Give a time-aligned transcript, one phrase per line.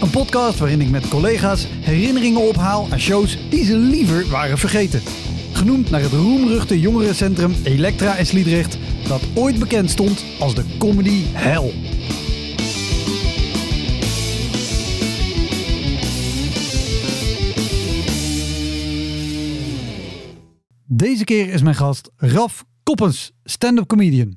[0.00, 5.02] Een podcast waarin ik met collega's herinneringen ophaal aan shows die ze liever waren vergeten.
[5.52, 11.22] Genoemd naar het roemruchte jongerencentrum Elektra in Sliedrecht, dat ooit bekend stond als de comedy
[11.32, 11.72] hell.
[20.86, 24.36] Deze keer is mijn gast Raf Koppens, stand-up comedian.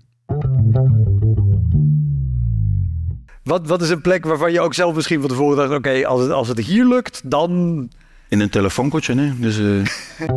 [3.47, 5.71] Wat, wat is een plek waarvan je ook zelf misschien van tevoren dacht...
[5.71, 7.89] oké, als, het, als het hier lukt, dan...
[8.29, 9.39] In een telefoonkotje, hè.
[9.39, 10.27] Dus, eh,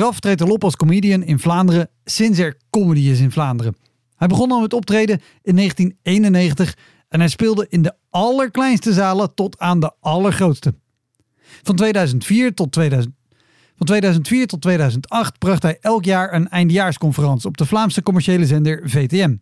[0.00, 3.76] Raf treedt al op als comedian in Vlaanderen sinds er comedy is in Vlaanderen.
[4.16, 6.76] Hij begon al met optreden in 1991
[7.08, 10.74] en hij speelde in de allerkleinste zalen tot aan de allergrootste.
[11.62, 13.14] Van 2004 tot 2000,
[13.76, 18.82] van 2004 tot 2008 bracht hij elk jaar een eindejaarsconferentie op de Vlaamse commerciële zender
[18.84, 19.34] VTM.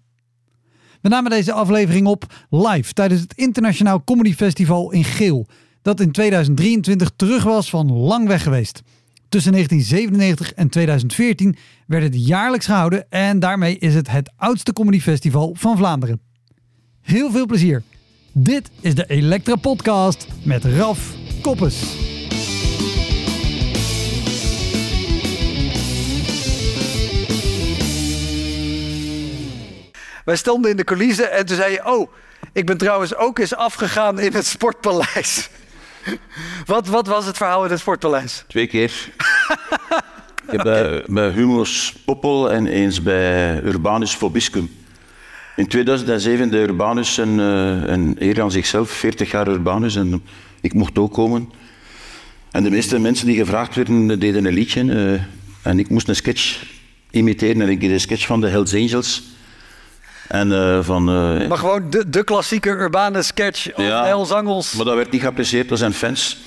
[1.00, 5.47] We namen deze aflevering op live tijdens het Internationaal Comedy Festival in Geel,
[5.83, 8.83] dat in 2023 terug was van lang weg geweest.
[9.28, 15.55] Tussen 1997 en 2014 werd het jaarlijks gehouden en daarmee is het het oudste comedyfestival
[15.58, 16.20] van Vlaanderen.
[17.03, 17.83] Heel veel plezier.
[18.33, 21.97] Dit is de Elektra Podcast met Raf Koppes.
[30.27, 31.86] Wij stonden in de coulissen en toen zei je...
[31.86, 32.12] oh,
[32.52, 35.48] ik ben trouwens ook eens afgegaan in het Sportpaleis.
[36.66, 38.44] wat, wat was het verhaal in het Sportpaleis?
[38.48, 38.92] twee keer.
[40.62, 44.70] Bij, bij Humo's Poppel en eens bij Urbanus Fobiscum.
[45.56, 50.22] In 2007 de Urbanus een, eh, een eer aan zichzelf, 40 jaar Urbanus, en
[50.60, 51.50] ik mocht ook komen.
[52.50, 54.81] En de meeste mensen die gevraagd werden, deden een liedje.
[54.93, 55.22] eh,
[55.70, 56.64] en ik moest een sketch
[57.10, 57.60] imiteren.
[57.60, 59.35] En ik deed een sketch van de Hells Angels.
[60.28, 61.09] En eh, van...
[61.09, 63.75] eh, Maar gewoon de, de klassieke urbane sketch.
[63.75, 64.04] of Ja.
[64.04, 64.72] Hells Angels.
[64.72, 66.38] Maar dat werd niet geapprecieerd door zijn fans.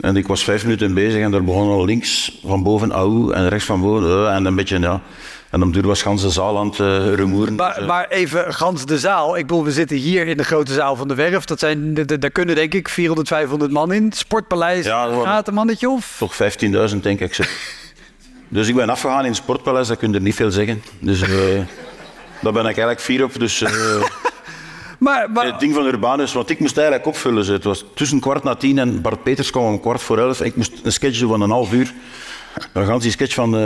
[0.00, 3.48] En ik was vijf minuten bezig en daar begon al links van boven auw en
[3.48, 5.00] rechts van boven eh, en een beetje ja.
[5.50, 6.78] En om duur was gans de zaal aan het
[7.16, 7.54] rumoeren.
[7.54, 9.36] Maar, maar even gans de zaal.
[9.36, 11.44] Ik bedoel, we zitten hier in de grote zaal van de Werf.
[11.44, 14.12] Dat zijn, daar kunnen denk ik 400, 500 man in.
[14.12, 16.16] Sportpaleis, Ja, dat gaat een mannetje of?
[16.18, 16.34] Toch
[16.90, 17.38] 15.000 denk ik.
[18.48, 20.82] Dus ik ben afgegaan in het Sportpaleis, dat kun je er niet veel zeggen.
[20.98, 21.22] Dus
[22.44, 23.38] daar ben ik eigenlijk fier op.
[23.38, 23.72] Dus, eh,
[24.98, 27.52] Maar, maar, het ding van Urbanus, want ik moest eigenlijk opvullen.
[27.52, 30.40] Het was tussen kwart na tien en Bart Peters kwam om kwart voor elf.
[30.40, 31.92] Ik moest een sketch doen van een half uur.
[32.72, 33.60] Dan gaan die sketch van eh,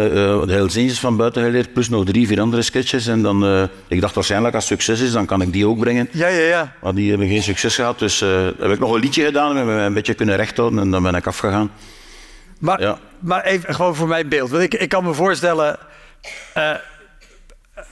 [0.46, 3.06] de Hells Angels van buiten geleerd, plus nog drie, vier andere sketches.
[3.06, 6.08] En dan, ik dacht waarschijnlijk als het succes is, dan kan ik die ook brengen.
[6.12, 6.72] ja, ja, ja.
[6.82, 9.76] Maar die hebben geen succes gehad, dus eh, heb ik nog een liedje gedaan, hebben
[9.76, 11.70] we een beetje kunnen rechthouden en dan ben ik afgegaan.
[12.58, 12.98] Maar, Ja.
[13.18, 14.50] maar even gewoon voor mijn beeld.
[14.50, 15.78] Want ik, ik kan me voorstellen,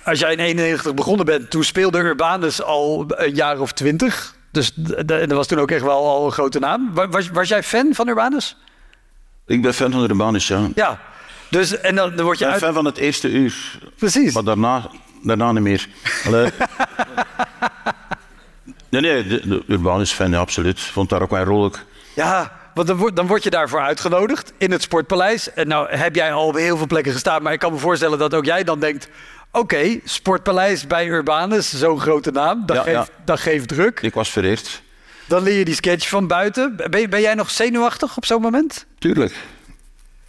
[0.04, 4.34] als jij in 91 begonnen bent, toen speelde Urbanus al een jaar of twintig.
[4.52, 6.90] Dus dat was toen ook echt wel al een grote naam.
[6.94, 8.56] Wa- Was, was jij fan van Urbanus?
[9.46, 10.68] Ik ben fan van Urbanus, ja.
[10.74, 11.00] Ja.
[11.50, 12.62] Dus, en dan, dan word Ik je ben uit...
[12.64, 14.34] fan van het eerste uur, Precies.
[14.34, 14.90] maar daarna,
[15.22, 15.88] daarna niet meer.
[16.26, 16.50] Allee.
[18.88, 20.80] Nee, nee, de, de Urbanus fan, ja, absoluut.
[20.80, 21.84] Vond daar ook wel rolijk.
[22.14, 25.52] Ja, want dan word, dan word je daarvoor uitgenodigd in het Sportpaleis.
[25.52, 27.42] En nou heb jij al op heel veel plekken gestaan.
[27.42, 29.08] Maar ik kan me voorstellen dat ook jij dan denkt...
[29.56, 32.62] Oké, Sportpaleis bij Urbanus, zo'n grote naam.
[32.66, 33.22] Dat, Ja, geeft, ja.
[33.24, 34.00] dat geeft druk.
[34.00, 34.82] Ik was vereerd.
[35.26, 36.76] Dan leer je die sketch van buiten.
[36.90, 38.86] Ben, ben jij nog zenuwachtig op zo'n moment?
[38.98, 39.34] Tuurlijk.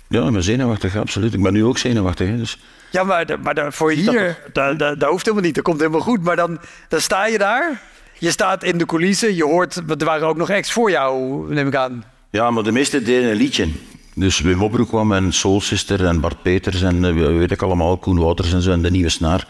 [0.08, 1.34] Ja, ik ben zenuwachtig, absoluut.
[1.34, 2.28] Ik ben nu ook zenuwachtig.
[2.28, 2.60] Hè, dus.
[2.92, 5.56] Ja, maar, maar voor hier, dat, dat, dat hoeft helemaal niet.
[5.56, 6.24] Dat komt helemaal goed.
[6.24, 7.82] Maar dan, dan sta je daar.
[8.20, 9.36] Je staat in de coulissen.
[9.36, 12.04] Je hoort, er waren ook nog ex voor jou, neem ik aan.
[12.30, 13.68] Ja, maar de meesten deden een liedje.
[14.18, 17.98] Dus Wim Opbroek kwam en Soul Sister en Bart Peters en eh, weet ik allemaal,
[17.98, 19.48] Koen Wouters en zo en de Nieuwe Snaar.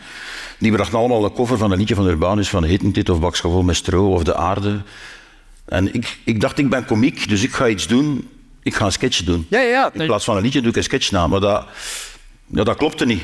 [0.60, 3.76] Die brachten allemaal een cover van een liedje van Urbanus, van dit of Baksgevoel met
[3.76, 4.82] stro of De Aarde.
[5.66, 8.30] En ik, ik dacht, ik ben komiek, dus ik ga iets doen.
[8.64, 9.46] Ik ga een sketch doen.
[9.50, 9.94] Ja, ja.
[9.94, 11.28] In plaats van een liedje doe ik een sketch na.
[11.28, 11.66] Maar dat,
[12.46, 13.24] ja, dat klopte niet.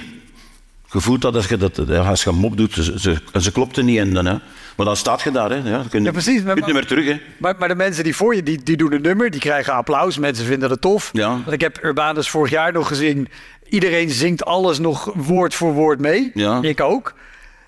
[0.91, 3.81] Je voelt dat als je, dat, als je een mop doet, ze, ze, ze klopte
[3.81, 3.97] niet.
[3.97, 4.35] En dan, hè.
[4.75, 5.49] Maar dan staat je daar.
[5.49, 5.55] Hè.
[5.55, 7.05] Ja, kun je, Ja, precies, maar- Je kunt niet meer terug.
[7.05, 7.19] Hè.
[7.37, 10.17] Maar, maar de mensen die voor je, die, die doen een nummer, die krijgen applaus.
[10.17, 11.09] Mensen vinden het tof.
[11.13, 11.29] Ja.
[11.29, 13.27] Want ik heb Urbanus vorig jaar nog gezien.
[13.69, 16.31] Iedereen zingt alles nog woord voor woord mee.
[16.33, 16.59] Ja.
[16.61, 17.13] Ik ook.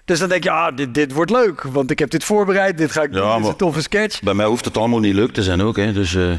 [0.06, 1.62] Dus dan denk je, ah, dit, dit wordt leuk.
[1.64, 2.78] Want ik heb dit voorbereid.
[2.78, 3.26] Dit ga ik Ja, doen.
[3.28, 4.22] Dit is maar- een toffe sketch.
[4.22, 5.76] Bij mij hoeft het allemaal niet leuk te zijn ook.
[5.78, 5.94] Hè.
[5.94, 6.32] Dus eh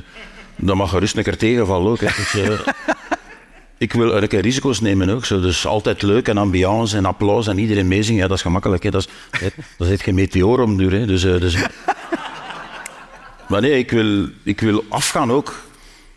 [0.58, 2.00] dan mag gerust een keer tegenvallen ook.
[2.00, 2.06] Hè.
[2.06, 2.50] Dus, eh,
[3.78, 5.24] ik wil een keer risico's nemen ook.
[5.24, 5.40] Zo.
[5.40, 8.22] Dus altijd leuk en ambiance en applaus en iedereen meezingen.
[8.22, 8.82] Ja, dat is gemakkelijk.
[8.82, 8.90] Hè.
[8.90, 9.00] Dat
[9.30, 10.92] is, hè, dat is geen meteor om duur.
[10.92, 11.06] Hè.
[11.06, 11.56] Dus, eh, dus...
[13.48, 15.54] Maar nee, ik wil, ik wil afgaan ook.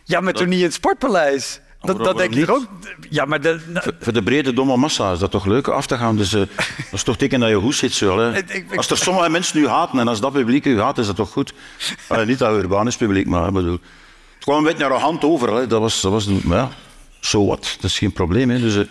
[0.03, 1.59] Ja, maar toen niet in het sportpaleis.
[1.81, 2.65] Dat, waarom dat denk toch ook.
[3.09, 5.85] Ja, maar de, nou, Voor- Voor de brede domme massa is dat toch leuk af
[5.87, 6.17] te gaan.
[6.17, 6.49] Dus eh, dat
[6.91, 7.93] is toch teken dat je goed zit.
[7.93, 8.37] Zo, hè.
[8.37, 11.05] Ik- ik- Als er sommige mensen nu haten en als dat publiek u haat, is
[11.07, 11.53] dat toch goed?
[12.07, 13.71] Allee, niet dat Urbanus publiek, maar ik bedoel,
[14.35, 15.53] het kwam een beetje arrogant over.
[15.53, 15.67] Hè.
[15.67, 16.69] Dat was, dat was, maar ja,
[17.19, 18.49] so what, dat is geen probleem.
[18.49, 18.59] Hè.
[18.59, 18.81] Dus, eh,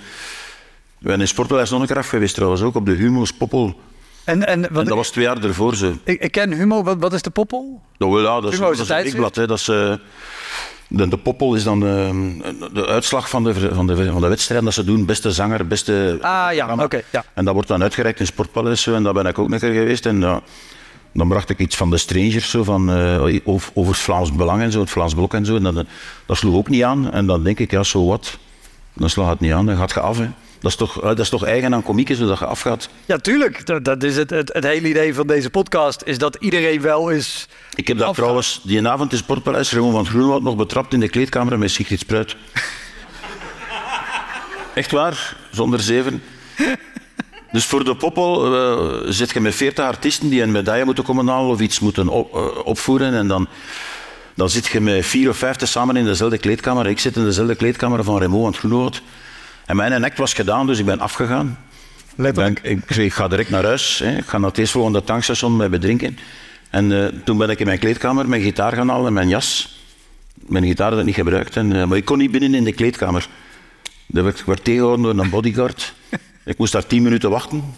[0.98, 3.80] we zijn in Sportpaleis nog een keer af geweest trouwens, ook op de Humo's Poppel.
[4.24, 5.76] en, en, En wat, dat was twee jaar ervoor.
[5.76, 5.92] Ze.
[6.04, 6.82] ik, ik ken Humo.
[6.82, 7.82] Wat, wat is de poppel?
[7.96, 9.30] Wel, ja, dat is, Humo is dat is een.
[9.32, 9.46] Hè.
[9.46, 9.94] Dat is, eh,
[10.88, 14.64] de, de Poppel is dan de, de uitslag van de, van, de, van de wedstrijd
[14.64, 15.04] dat ze doen.
[15.04, 16.18] Beste zanger, beste...
[16.20, 17.02] Ah ja, oké.
[17.10, 17.24] ja.
[17.34, 20.06] En dat wordt dan uitgereikt in Sportpaleis en daar ben ik ook een keer geweest.
[20.06, 20.42] En ja,
[21.12, 24.62] dan bracht ik iets van de Strangers zo, van, eh, over, over het Vlaams Belang
[24.62, 25.56] en zo, het Vlaams Blok en zo.
[25.56, 25.86] En dat,
[26.26, 27.12] dat sloeg ook niet aan.
[27.12, 28.38] En dan denk ik, ja, zo wat.
[28.92, 30.18] Dan slaat het niet aan, dan gaat je af.
[30.18, 30.28] Hè.
[30.60, 32.88] Dat, is toch, eh, dat is toch eigen aan komieken, zodat je afgaat.
[33.06, 33.66] Ja, tuurlijk.
[33.66, 36.02] Dat, dat is het, het, het hele idee van deze podcast.
[36.04, 37.48] Is dat iedereen wel is.
[37.74, 41.08] Ik heb dat trouwens die avond in Sportpaleis Raymond van Groenwoud nog betrapt in de
[41.08, 42.36] kleedkamer met Sigrid Spruit.
[44.74, 46.22] Echt waar, zonder zeven.
[47.52, 51.28] Dus voor de poppel eh, zit je met veertig artiesten die een medaille moeten komen
[51.28, 53.14] halen of iets moeten op- eh, opvoeren.
[53.14, 53.48] En dan,
[54.34, 56.86] dan zit je met vier of vijf samen in dezelfde kleedkamer.
[56.86, 59.02] Ik zit in dezelfde kleedkamer van Raymond van Groenwoud.
[59.66, 61.58] En mijn act was gedaan, dus ik ben afgegaan.
[62.14, 62.60] Letterlijk.
[62.62, 63.98] Ik, ik, ik ga direct naar huis.
[63.98, 64.16] Hè.
[64.16, 66.18] Ik ga naar het eerstvolgende tankstation met bedrinken.
[66.70, 69.78] En eh, toen ben ik in mijn kleedkamer mijn gitaar gaan halen en mijn jas.
[70.34, 71.56] Mijn gitaar had ik niet gebruikt.
[71.56, 73.28] En, maar ik kon niet binnen in de kleedkamer.
[74.06, 75.94] Daar werd ik werd tegengehouden door een bodyguard.
[76.48, 77.74] ik moest daar tien minuten wachten.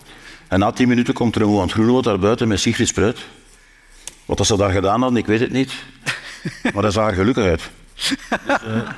[0.48, 3.18] En na tien minuten komt er een aan het Groenwoud daar buiten met Sigrid Spruit.
[4.24, 5.72] Wat dat ze daar gedaan hadden, ik weet het niet.
[6.72, 7.70] Maar dat zag er gelukkig uit.
[7.94, 8.14] Dus,
[8.46, 8.88] eh,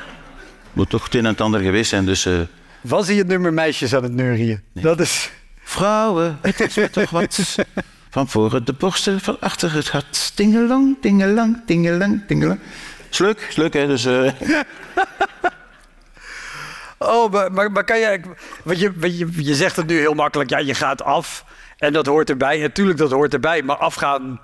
[0.72, 2.04] moet toch het een en het ander geweest zijn.
[2.04, 2.40] Dus, eh,
[2.80, 4.60] Was hij het nummer meisjes aan het neurien?
[4.72, 5.30] Dat is.
[5.62, 7.56] Vrouwen, het is me toch wat.
[8.10, 10.32] Van voren de borsten, van achter het gat.
[10.34, 12.58] Tingelang, tingelang, tingelang, tingelang.
[13.10, 13.86] Is leuk, is leuk hè.
[13.86, 14.32] Dus, eh,
[17.08, 18.20] Oh, maar, maar, maar kan je,
[18.62, 19.44] want je, je.
[19.44, 20.50] Je zegt het nu heel makkelijk.
[20.50, 21.44] Ja, je gaat af.
[21.78, 22.58] En dat hoort erbij.
[22.58, 23.62] Natuurlijk, dat hoort erbij.
[23.62, 24.40] Maar afgaan.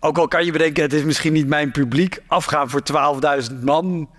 [0.00, 2.18] Ook al kan je bedenken, het is misschien niet mijn publiek.
[2.26, 2.82] Afgaan voor
[3.50, 4.10] 12.000 man.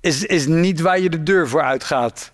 [0.00, 2.32] Is, is niet waar je de deur voor uitgaat.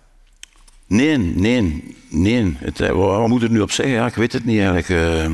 [0.87, 2.57] nee, nee, nee.
[2.59, 3.95] Het, eh, wat, moet ik er nu op zeggen?
[3.95, 4.89] Ja, ik weet het niet eigenlijk.
[4.89, 5.31] eh.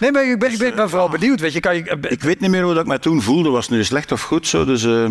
[0.00, 1.40] Nee, maar ik ben, ik ben, vooral benieuwd.
[1.40, 1.98] Weet je, kan je.
[2.08, 3.50] ik weet niet meer hoe dat ik mij toen voelde.
[3.50, 4.64] Was het nu slecht of goed zo?
[4.64, 5.10] Dus, eh,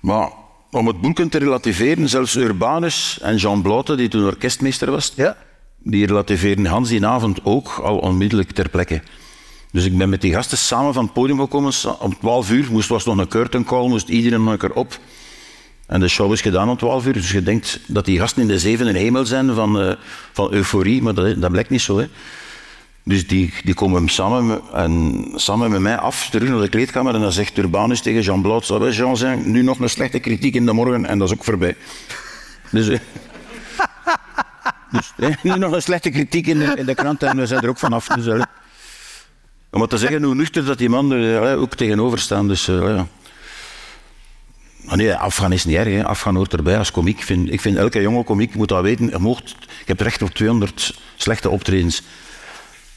[0.00, 0.28] maar
[0.70, 5.36] om het boeken te relativeren, zelfs Urbanus en Jean Blote, die toen orkestmeester was, Ja.
[5.78, 9.02] die relativeren Hans die avond ook al onmiddellijk ter plekke.
[9.72, 11.72] Dus ik ben met die gasten samen van het podium gekomen.
[11.98, 14.98] Om 12 uur moest, was nog een curtain call, moest iedereen nog een keer op.
[15.86, 17.12] En de show is gedaan om 12 uur.
[17.12, 19.92] Dus je denkt dat die gasten in de zevende hemel zijn van, eh,
[20.32, 21.98] van euforie, maar dat, dat blijkt niet zo.
[21.98, 22.06] Hè.
[23.04, 27.14] Dus die, die komen samen, en, samen met mij af, terug naar de kleedkamer.
[27.14, 30.54] En dan zegt Urbanus tegen Jean Blot, zou Jean zijn, nu nog een slechte kritiek
[30.54, 31.76] in de morgen en dat is ook voorbij.
[32.70, 32.98] Dus, eh,
[35.16, 37.68] dus nu nog een slechte kritiek in de, in de krant en we zijn er
[37.68, 38.06] ook vanaf.
[38.06, 38.44] Dus,
[39.70, 42.48] om te zeggen hoe nuchter dat die man er eh, ook tegenover staan.
[42.48, 43.06] Dus, eh, ja.
[44.96, 46.04] Nee, afgaan is niet erg.
[46.04, 47.18] Afgaan hoort erbij als komiek.
[47.18, 49.10] Ik vind, ik vind elke jonge komiek moet dat weten.
[49.10, 52.02] Je moogt, ik heb recht op 200 slechte optredens.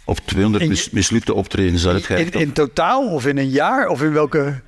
[0.05, 1.83] Op 200 In je- mis- mislukte optredens.
[1.83, 2.33] Je In, op.
[2.35, 3.87] in totaal of in een jaar?
[3.87, 4.61] Of in welke.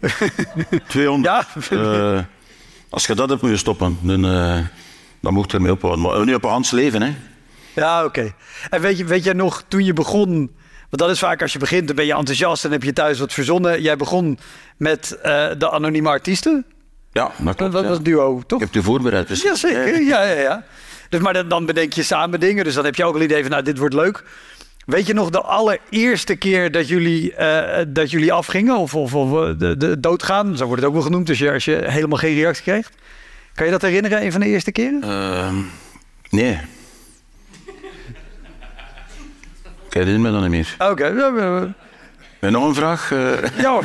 [0.88, 1.46] 200.
[1.70, 2.14] Ja.
[2.16, 2.18] Eh,
[2.88, 3.98] als je dat hebt, moet je stoppen.
[4.00, 4.58] Dan, eh,
[5.20, 6.02] dan moet je ermee ophouden.
[6.04, 7.02] Maar niet op een hands leven.
[7.02, 7.14] Hè.
[7.74, 8.32] Ja, oké.
[8.70, 10.56] En weet je, weet jij nog, toen je begon...
[10.90, 13.18] Want dat is vaak als je begint, dan ben je enthousiast en heb je thuis
[13.18, 13.82] wat verzonnen.
[13.82, 14.38] Jij begon
[14.76, 16.64] met eh, de anonieme artiesten.
[17.12, 17.88] Ja, dat Dat was ja.
[17.90, 18.60] een duo, toch?
[18.60, 19.26] Ik heb je voorbereid.
[19.26, 19.44] precies.
[19.44, 20.64] Jazeker, ja, ja, ja.
[21.08, 22.64] Dus, maar dan, dan bedenk je samen dingen.
[22.64, 24.24] Dus dan heb je ook al idee van, nou, dit wordt leuk.
[24.88, 28.76] Weet je nog de allereerste keer dat jullie, eh, dat jullie afgingen?
[28.76, 30.56] Of, of, of eh, de, de doodgaan?
[30.56, 31.26] Zo wordt het ook wel genoemd.
[31.26, 32.90] Dus als je helemaal geen reactie kreeg.
[33.54, 35.02] Kan je dat herinneren, een van de eerste keren?
[35.02, 35.54] Ehm,
[36.30, 36.58] nee.
[39.86, 40.90] Ik herinner me dat niet meer.
[40.90, 41.74] Oké.
[42.40, 43.12] En nog een vraag.
[43.12, 43.80] eh, Ja,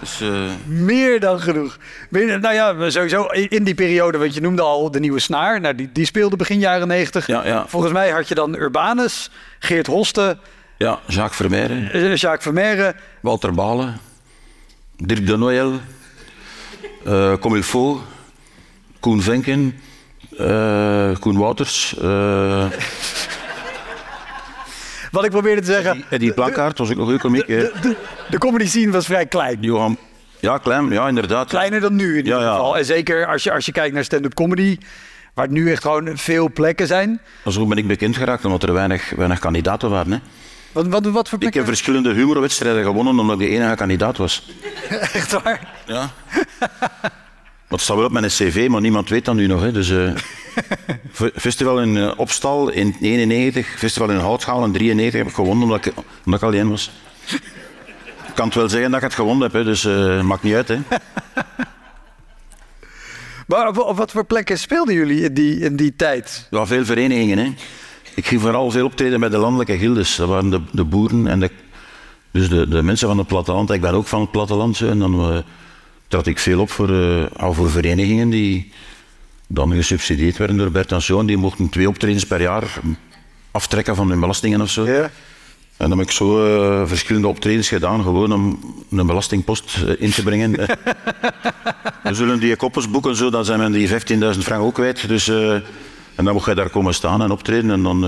[0.00, 1.76] dus, eh, meer dan genoeg.
[2.10, 5.60] Nou ja, sowieso in die periode, want je noemde al de nieuwe snaar.
[5.60, 7.26] Nou, die, die speelde begin jaren negentig.
[7.26, 7.64] Ja, ja.
[7.66, 10.36] Volgens mij had je dan Urbanus, Geert Hoste,
[10.78, 12.94] ja, Jacques Vermeijren, eh, Jacques Vermeire.
[13.20, 13.98] Walter Balen,
[14.96, 15.72] Dirk de Noël,
[17.04, 18.00] eh Comme il faut,
[19.00, 19.80] Koen Venken,
[20.38, 21.94] eh, Koen Wouters.
[25.16, 26.04] Wat ik probeerde te zeggen...
[26.08, 27.46] En die plakkaart was ook nog een komiek.
[27.46, 27.96] De, de,
[28.30, 29.56] de comedy scene was vrij klein.
[29.60, 29.96] Johan.
[30.40, 30.90] Ja, klein.
[30.90, 31.48] Ja, inderdaad.
[31.48, 32.50] Kleiner dan nu in ieder Ja, ja.
[32.50, 32.78] geval.
[32.78, 34.78] En zeker als je, als je kijkt naar stand-up comedy...
[35.34, 37.20] waar nu echt gewoon veel plekken zijn.
[37.48, 40.12] Zo ben ik bekend geraakt, omdat er weinig, weinig kandidaten waren.
[40.12, 40.18] Hè.
[40.72, 41.60] Wat, wat, wat voor Ik plekken?
[41.60, 44.50] heb verschillende humorwedstrijden gewonnen, omdat ik de enige kandidaat was.
[45.12, 45.60] Echt waar?
[45.86, 46.10] Ja.
[47.68, 49.60] Dat staat wel op mijn cv, maar niemand weet dat nu nog.
[49.60, 49.72] Hè.
[49.72, 50.10] Dus, eh,
[51.12, 55.64] fe- festival in eh, Opstal in 91, festival in Houtschaal in 93 heb ik gewonnen
[55.64, 55.92] omdat ik,
[56.24, 56.90] omdat ik alleen was.
[58.26, 60.54] Ik kan het wel zeggen dat ik het gewonnen heb, hè, dus eh maakt niet
[60.54, 60.68] uit.
[60.68, 60.78] Hè.
[63.46, 66.46] Maar op, op wat voor plekken speelden jullie in die, in die tijd?
[66.50, 67.38] Ja, veel verenigingen.
[67.38, 67.52] Hè.
[68.14, 70.16] Ik ging vooral veel optreden bij de landelijke gildes.
[70.16, 71.50] Dat waren de, de boeren en de,
[72.30, 73.70] dus de, de mensen van het platteland.
[73.70, 74.76] Ik ben ook van het platteland.
[74.76, 75.44] zo, En dan
[76.08, 78.72] trad ik veel op voor, eh, al voor verenigingen die
[79.46, 81.26] dan gesubsidieerd werden door Bert en Zoon.
[81.26, 82.80] Die mochten twee optredens per jaar
[83.50, 84.86] aftrekken van hun belastingen of zo.
[84.86, 85.10] Ja.
[85.76, 90.10] En dan heb ik zo eh, verschillende optredens gedaan, gewoon om een belastingpost eh, in
[90.10, 90.52] te brengen.
[92.02, 93.94] We zullen die koppels boeken, zo, dan zijn men die 15.000
[94.38, 95.08] frank ook kwijt.
[95.08, 97.70] Dus, en dan moet je daar komen staan en optreden.
[97.70, 97.98] En dan,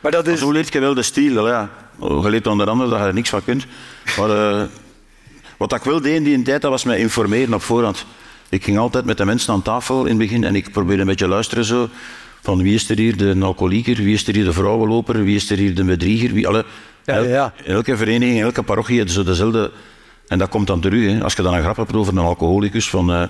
[0.00, 0.38] Maar dat is...
[0.38, 1.48] Zo leert je wel de stijl.
[1.48, 1.70] Ja.
[2.00, 3.66] Je leert onder andere dat je er niks van kunt.
[4.16, 4.68] Maar
[5.58, 8.06] wat ik wel deed in die tijd, dat was mij informeren op voorhand.
[8.48, 11.08] Ik ging altijd met de mensen aan tafel in het begin en ik probeerde een
[11.08, 11.88] beetje luisteren zo.
[12.42, 15.50] Van wie is er hier de alcoholieker, wie is er hier de vrouwenloper, wie is
[15.50, 16.32] er hier de bedrieger.
[16.32, 16.64] Wie, alle,
[17.04, 19.70] Ja, ja, elke vereniging, in elke parochie heeft zo dezelfde...
[20.26, 21.12] En dat komt dan terug.
[21.12, 21.22] Hè.
[21.22, 23.12] Als je dan een grap hebt over een alcoholicus, van...
[23.12, 23.22] eh,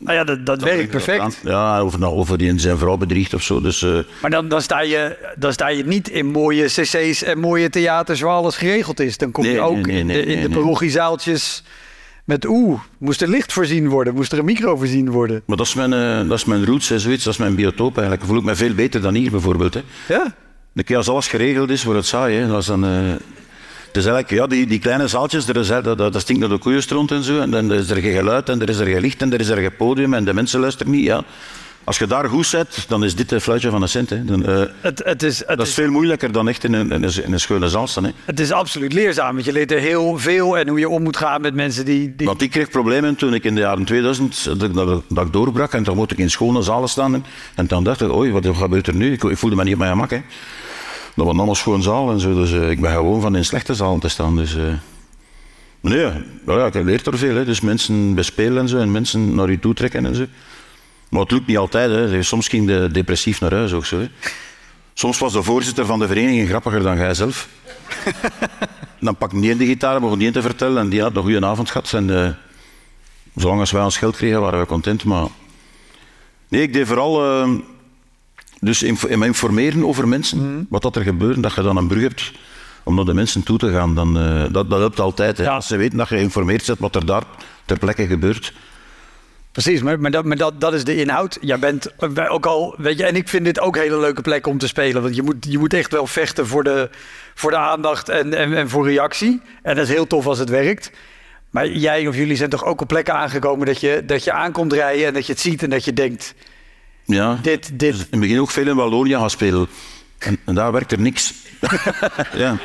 [0.00, 1.40] Nou ja, dat, dat werkt perfect.
[1.42, 3.60] Ja, of, nou, of die zijn vrouw bedriegt of zo.
[3.60, 7.38] Dus, eh, Maar dan, dan, sta je, dan sta je niet in mooie cc's en
[7.38, 9.18] mooie theaters waar alles geregeld is.
[9.18, 11.62] Dan kom je Nee, ook nee, nee, in de, nee, in de parochiezaaltjes
[12.24, 15.42] met oeh, moest er licht voorzien worden, moest er een micro voorzien worden.
[15.46, 17.24] Maar dat is mijn, eh, dat is mijn roots, hè, zoiets.
[17.24, 18.26] dat is mijn biotoop eigenlijk.
[18.26, 19.74] voel ik me veel beter dan hier bijvoorbeeld.
[19.74, 19.82] Hè.
[20.08, 20.34] Ja?
[20.72, 22.36] De keer als alles geregeld is, wordt het saai.
[22.36, 22.46] Hè.
[22.48, 22.90] Dat is dan, eh,
[23.96, 27.10] is eigenlijk, ja, die, die kleine zaaltjes, er is, dat, dat, stinkt naar de koeienstront
[27.10, 27.40] en zo.
[27.40, 29.48] En dan is er geen geluid en er is er geen licht en er is
[29.48, 31.04] er geen podium en de mensen luisteren niet.
[31.04, 31.24] Ja.
[31.86, 34.10] Als je daar goed zet, dan is dit een fluitje van een cent.
[34.10, 34.24] Hè.
[34.24, 36.92] Dan, eh, Het, het, is, het, dat is is, veel moeilijker dan echt in een,
[36.92, 38.04] in een, in een schone zaal staan.
[38.04, 38.10] Hè.
[38.24, 41.16] het is absoluut leerzaam, want je leert er heel veel en hoe je om moet
[41.16, 42.14] gaan met mensen die...
[42.16, 42.26] die...
[42.26, 45.72] Want ik kreeg problemen toen ik in de jaren 2000 dat, dat, dat ik doorbrak
[45.72, 47.14] en dan moest ik in schone zalen staan.
[47.14, 47.24] En,
[47.54, 49.12] en dan dacht ik, oei, wat gebeurt er nu?
[49.12, 50.10] Ik, ik voelde me niet op mijn gemak.
[50.10, 50.20] Hè.
[51.16, 53.74] Dat was allemaal schoon zaal en zo, dus eh, ik ben gewoon van in slechte
[53.74, 54.36] zalen te staan.
[54.36, 54.62] Dus, eh.
[55.80, 56.10] Maar nee,
[56.44, 57.34] nou ja, je leert er veel.
[57.34, 57.44] Hè.
[57.44, 60.26] Dus mensen bespelen en zo en mensen naar je toe trekken en zo.
[61.08, 61.90] Maar het lukt niet altijd.
[61.90, 62.22] Hè.
[62.22, 63.98] Soms ging de depressief naar huis ook zo.
[63.98, 64.08] Hè.
[64.94, 67.48] Soms was de voorzitter van de vereniging grappiger dan jij zelf.
[69.00, 71.22] Dan pakte die in de gitaar, begon die in te vertellen en die had een
[71.22, 71.92] goede avond gehad.
[71.92, 72.30] En, eh,
[73.34, 75.04] zolang als wij ons geld kregen, waren we content.
[75.04, 75.26] Maar
[76.48, 77.44] nee, ik deed vooral
[78.60, 82.32] dus me informeren over mensen, wat dat er gebeurt, dat je dan een brug hebt
[82.82, 83.94] om naar de mensen toe te gaan.
[83.94, 85.38] Dan, eh, dat, dat helpt altijd.
[85.38, 85.44] Hè.
[85.44, 85.54] Ja.
[85.54, 87.22] Als ze weten dat je geïnformeerd bent wat er daar
[87.64, 88.52] ter plekke gebeurt.
[89.52, 91.38] Precies, maar, maar, dat, maar dat, dat is de inhoud.
[91.40, 94.22] Jij bent wij ook al, weet je, en ik vind dit ook een hele leuke
[94.22, 95.02] plek om te spelen.
[95.02, 96.90] Want je moet, je moet echt wel vechten voor de,
[97.34, 99.40] voor de aandacht en, en, en voor reactie.
[99.62, 100.90] En dat is heel tof als het werkt.
[101.50, 104.72] Maar jij of jullie zijn toch ook op plekken aangekomen dat je, dat je aankomt
[104.72, 106.34] rijden en dat je het ziet en dat je denkt:
[107.06, 107.38] Ja.
[107.42, 107.94] dit, dit.
[107.94, 109.68] In het begin ook veel in Wallonië gaan spelen.
[110.18, 111.34] En, en daar werkt er niks.
[112.34, 112.58] ja.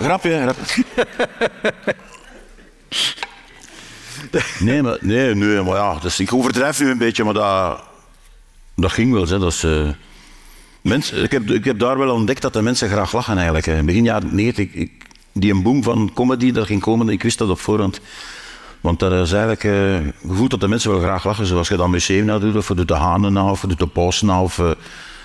[0.00, 0.84] Grapje, grapje.
[4.58, 7.82] Nee, maar, nee, nee, maar ja, dus ik overdrijf nu een beetje, maar dat,
[8.74, 9.28] dat ging wel.
[9.28, 9.38] Hè.
[9.38, 9.88] Dat is, eh,
[10.80, 13.66] mensen, ik, heb, ik heb daar wel ontdekt dat de mensen graag lachen eigenlijk.
[13.66, 13.82] hè.
[13.82, 14.92] Begin jaren 90, ik,
[15.32, 18.00] die een boom van comedy dat ging komen, ik wist dat op voorhand.
[18.84, 19.60] Want dat is eigenlijk
[20.28, 21.46] gevoeld dat de mensen wel graag lachen.
[21.46, 23.78] Zoals je dat museum na doet, of je doet de Hanen na, of je doet
[23.78, 24.70] de Paus na, of, eh,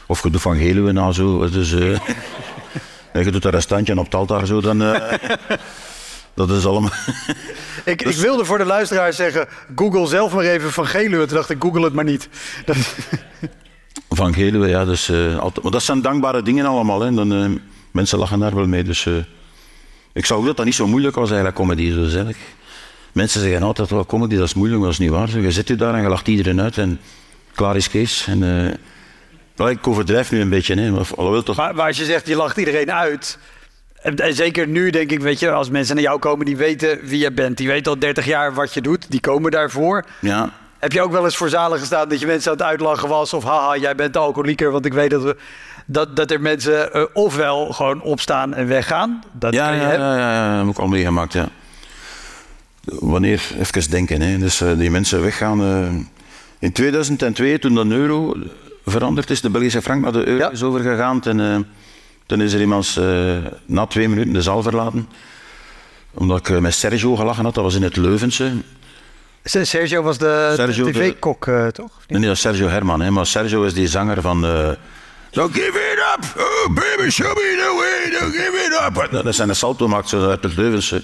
[0.08, 1.12] of je doet Van Geluwe na.
[1.12, 1.50] Zo.
[1.50, 1.72] Dus,
[3.14, 4.78] en je doet een restaurantje op het altaar zo, dan...
[6.36, 6.92] dat is allemaal...
[7.86, 11.26] Ik, ik wilde voor de luisteraar zeggen: Google zelf maar even van Geluwe.
[11.26, 12.30] Toen dacht ik: Google het maar niet.
[12.66, 12.78] Dat,
[14.10, 14.86] Van Geluwe, ja.
[14.86, 17.02] Dus, altijd, maar dat zijn dankbare dingen allemaal.
[17.02, 17.14] Hè.
[17.14, 17.62] Dan,
[17.92, 18.84] mensen lachen daar wel mee.
[18.84, 19.08] Dus,
[20.14, 21.92] ik zou ook dat dat niet zo moeilijk was, eigenlijk, comedy.
[21.92, 22.38] Zo gezellig.
[23.12, 25.40] Mensen zeggen altijd, wel comedy, dat is moeilijk, maar dat is niet waar.
[25.40, 27.00] Je zit je daar en je lacht iedereen uit en
[27.56, 28.28] klaar is Kees.
[28.28, 28.40] En,
[29.56, 31.56] wel, ik overdrijf nu een beetje, hè, maar alhoewel toch...
[31.56, 33.38] Maar, maar als je zegt, je lacht iedereen uit.
[34.02, 37.20] En, zeker nu denk ik, weet je, als mensen naar jou komen die weten wie
[37.20, 37.58] je bent.
[37.58, 39.12] Die weten al 30 jaar wat je doet.
[39.12, 40.06] Die komen daarvoor.
[40.20, 40.50] Ja,
[40.80, 43.34] Heb je ook wel eens voor zalen gestaan dat je mensen aan het uitlachen was?
[43.34, 44.72] Of haha, jij bent alcoholieker.
[44.72, 45.36] Want ik weet dat, we,
[45.86, 49.24] dat, dat er mensen eh, ofwel gewoon opstaan en weggaan.
[49.32, 51.50] Dat ja, ja, heb ik al meegemaakt, ja.
[52.84, 54.38] Wanneer, even denken, hè.
[54.38, 55.62] Dus eh, die mensen weggaan.
[55.64, 55.94] eh.
[56.60, 58.36] in 2002, toen de euro
[58.86, 60.52] veranderd is, de Belgische frank naar de euro Ja.
[60.52, 61.24] is overgegaan.
[61.24, 61.58] En, eh,
[62.26, 65.10] Toen is er iemand uh, na twee minuten de zaal verlaten.
[66.14, 68.52] Omdat ik met Sergio gelachen had, dat was in het Leuvense.
[69.44, 70.54] Sergio was de
[70.92, 71.92] tv-kok, uh, toch?
[72.08, 73.02] Nee, dat is Sergio Herman.
[73.02, 74.46] Hè, maar Sergio is die zanger van...
[74.46, 74.70] Uh,
[75.32, 79.12] so give it up, oh baby, show me the way, no, give it up.
[79.12, 81.04] Dat, dat zijn de salto maakt zo uit het Leuvense.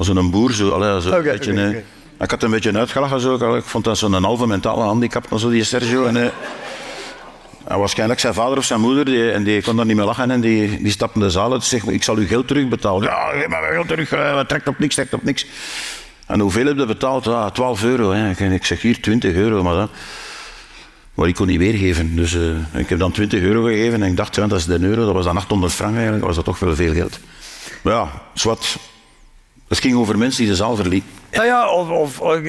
[0.00, 0.70] Als een boer, zo.
[0.70, 1.84] Allee, zo okay, beetje, okay, okay.
[2.20, 3.20] Ik had een beetje uitgelachen.
[3.20, 3.54] Zo.
[3.54, 6.04] Ik vond dat zo'n halve mentale handicap, zo, die Sergio.
[6.04, 10.04] En, en waarschijnlijk zijn vader of zijn moeder, die, en die kon daar niet meer
[10.04, 10.30] lachen.
[10.30, 13.02] En die, die stapte in de zaal uit en zegt, ik zal u geld terugbetalen.
[13.02, 15.46] Ja, geef maar geld terug, uh, trekt op niks, trekt op niks.
[16.26, 17.26] En hoeveel heb je betaald?
[17.26, 18.10] Ah, 12 euro.
[18.10, 18.52] Hè.
[18.52, 19.90] Ik zeg hier 20 euro, maar, dat,
[21.14, 22.16] maar ik kon niet weergeven.
[22.16, 24.80] Dus uh, ik heb dan 20 euro gegeven en ik dacht, ja, dat is de
[24.80, 27.20] euro, dat was dan 800 frank eigenlijk, was dat toch wel veel geld.
[27.82, 28.78] Maar ja, zwart.
[29.70, 31.10] Het ging over mensen die de zaal verlieten.
[31.32, 32.40] Nou ja, of, of,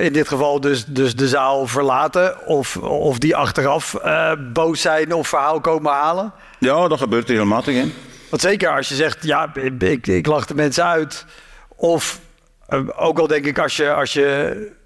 [0.00, 2.46] in dit geval dus, dus de zaal verlaten.
[2.46, 6.32] Of, of die achteraf uh, boos zijn of verhaal komen halen.
[6.58, 7.74] Ja, dat gebeurt regelmatig.
[7.74, 7.92] Hè.
[8.30, 11.24] Want zeker als je zegt, ja, ik, ik lach de mensen uit.
[11.76, 12.20] Of
[12.68, 14.76] uh, ook al denk ik als je, als je...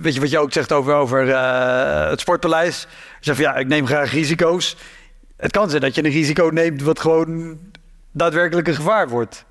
[0.00, 2.80] Weet je wat je ook zegt over, over uh, het sportpaleis?
[2.80, 2.86] Je
[3.20, 4.76] zegt van, ja, ik neem graag risico's.
[5.36, 7.58] Het kan zijn dat je een risico neemt wat gewoon
[8.12, 9.44] daadwerkelijk een gevaar wordt.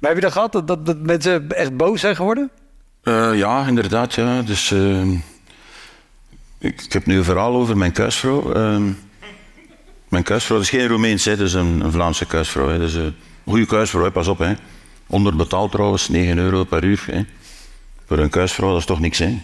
[0.00, 2.50] Maar heb je dat gehad, dat, dat, dat mensen echt boos zijn geworden?
[3.04, 4.14] Uh, ja, inderdaad.
[4.14, 4.42] Ja.
[4.42, 5.12] Dus, uh,
[6.58, 8.56] ik, ik, heb nu een verhaal over mijn kuisvrouw.
[8.56, 8.82] Uh,
[10.08, 12.68] mijn kuisvrouw is geen Roemeens, hè, dus een, een Vlaamse kuisvrouw.
[12.68, 12.78] Hè.
[12.78, 13.14] Dus, een
[13.44, 14.38] goede kuisvrouw, hè, pas op.
[14.38, 14.54] Hè.
[15.06, 17.04] Onderbetaald trouwens, 9 euro per uur.
[17.06, 17.22] Hè.
[18.06, 19.38] Voor een kuisvrouw, dat is toch niks, hè?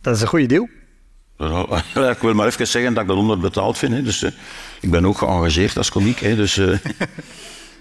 [0.00, 0.68] Dat is een goede deal.
[2.10, 3.92] ik wil maar even zeggen dat ik dat onderbetaald vind.
[3.92, 4.02] Hè.
[4.02, 4.22] Dus,
[4.80, 6.20] ik ben ook geëngageerd als komiek.
[6.20, 6.54] Hè, dus,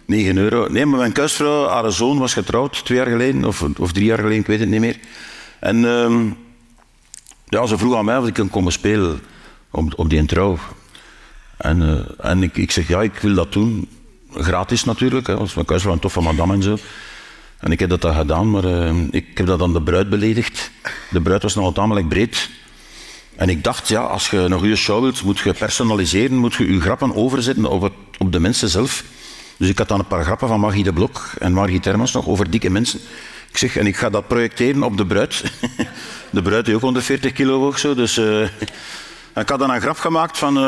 [0.07, 0.67] 9 euro.
[0.69, 4.17] Nee, maar mijn kuisvrouw, haar zoon was getrouwd twee jaar geleden, of, of drie jaar
[4.17, 4.99] geleden, ik weet het niet meer.
[5.59, 6.37] En um,
[7.49, 9.19] ja, ze vroeg aan mij of ik kon komen spelen
[9.71, 10.57] op, op die trouw.
[11.57, 13.89] En, uh, en ik, ik zeg, ja, ik wil dat doen.
[14.33, 16.77] Gratis natuurlijk, hè, mijn kuisvrouw een toffe madame en zo.
[17.59, 20.71] En ik heb dat gedaan, maar uh, ik heb dat aan de bruid beledigd.
[21.09, 22.49] De bruid was nogal tamelijk breed.
[23.35, 26.73] En ik dacht, ja, als je een goede show wilt, moet je personaliseren, moet je
[26.73, 27.69] je grappen overzetten
[28.17, 29.03] op de mensen zelf.
[29.57, 32.27] Dus ik had dan een paar grappen van Magie de Blok en Margit Hermans nog
[32.27, 32.99] over dikke mensen.
[33.49, 35.43] Ik zeg, en ik ga dat projecteren op de bruid.
[36.29, 38.17] de bruid die ook 140 kilo woog zo, dus...
[38.17, 38.47] Uh,
[39.35, 40.63] ik had dan een grap gemaakt van, uh,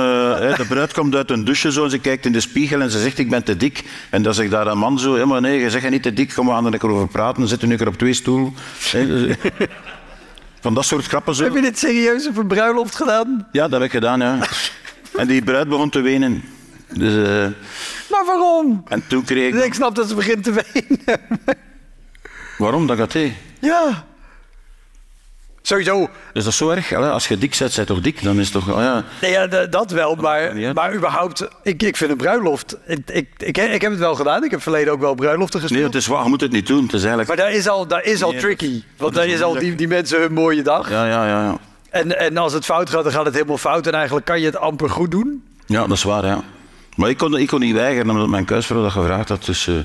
[0.55, 2.99] de bruid komt uit een douche zo, en ze kijkt in de spiegel en ze
[2.99, 3.83] zegt, ik ben te dik.
[4.09, 6.45] En dan zegt daar een man zo, maar nee, je zegt niet te dik, kom
[6.45, 8.53] we gaan er lekker over praten, zitten nu op twee stoelen.
[8.91, 9.35] Dus,
[10.61, 11.43] van dat soort grappen zo.
[11.43, 13.47] Heb je dit serieus op een bruiloft gedaan?
[13.51, 14.39] Ja, dat heb ik gedaan, ja.
[15.17, 16.43] En die bruid begon te wenen.
[16.93, 17.47] Dus, uh,
[18.09, 18.83] maar waarom?
[18.87, 19.63] En toen kreeg ik...
[19.63, 21.19] Ik snap dat ze begint te wenen.
[22.57, 22.87] waarom?
[22.87, 23.35] Dat gaat hij.
[23.59, 24.07] Ja.
[25.61, 26.09] Sowieso.
[26.33, 26.93] Is dat zo erg?
[26.93, 28.23] Als je dik zet, zij toch dik?
[28.23, 28.69] Dan is toch...
[28.69, 29.03] Oh ja.
[29.21, 30.15] Nee, ja, dat wel.
[30.15, 32.77] Maar, maar überhaupt, ik, ik vind een bruiloft...
[32.85, 34.43] Ik, ik, ik, ik, heb het wel gedaan.
[34.43, 35.81] Ik heb verleden ook wel bruiloften gespeeld.
[35.81, 36.23] Nee, het is waar.
[36.23, 36.83] Je moet het niet doen.
[36.83, 37.27] Het is eigenlijk...
[37.27, 38.83] Maar daar is al, daar is al tricky.
[38.97, 40.89] Want daar is al die, die mensen hun mooie dag.
[40.89, 41.43] Ja, ja, ja.
[41.43, 41.57] ja.
[41.89, 43.87] En, en als het fout gaat, dan gaat het helemaal fout.
[43.87, 45.43] En eigenlijk kan je het amper goed doen.
[45.65, 46.43] Ja, dat is waar, ja.
[46.99, 49.45] Maar ik kon, niet weigeren, omdat mijn kuisvrouw dat gevraagd had.
[49.45, 49.75] Dus uh,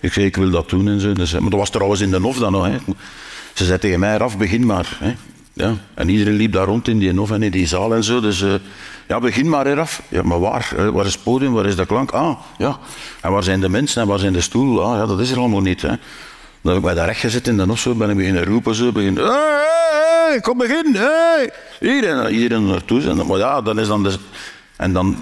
[0.00, 1.12] ik zei, ik wil dat doen en zo.
[1.12, 2.66] Dus, maar dat was trouwens in de Nof dan nog.
[2.66, 2.76] Hè.
[3.52, 4.96] Ze zei tegen mij, Raf, begin maar.
[4.98, 5.14] Hè.
[5.52, 5.74] Ja.
[5.94, 8.20] En iedereen liep daar rond in die Nof en in die zaal en zo.
[8.20, 8.54] Dus uh,
[9.08, 10.02] ja, begin maar, Raf.
[10.08, 10.92] Ja, maar waar?
[10.92, 11.52] Waar is het podium?
[11.52, 12.10] Waar is de klank?
[12.10, 12.78] Ah, ja.
[13.20, 14.84] En waar zijn de mensen en waar zijn de stoel?
[14.84, 15.82] Ah, ja, dat is er allemaal niet.
[15.82, 15.92] Hè.
[16.62, 18.74] Heb ik mij daar recht gezet in de Nof, zo, ben ik beginnen roepen.
[18.74, 20.94] Zo, begin, hey, kom begin.
[20.94, 21.50] Hey.
[21.80, 23.02] Iedereen, iedereen naartoe.
[23.02, 24.14] En, maar ja, dan is dan de,
[24.76, 25.16] en dan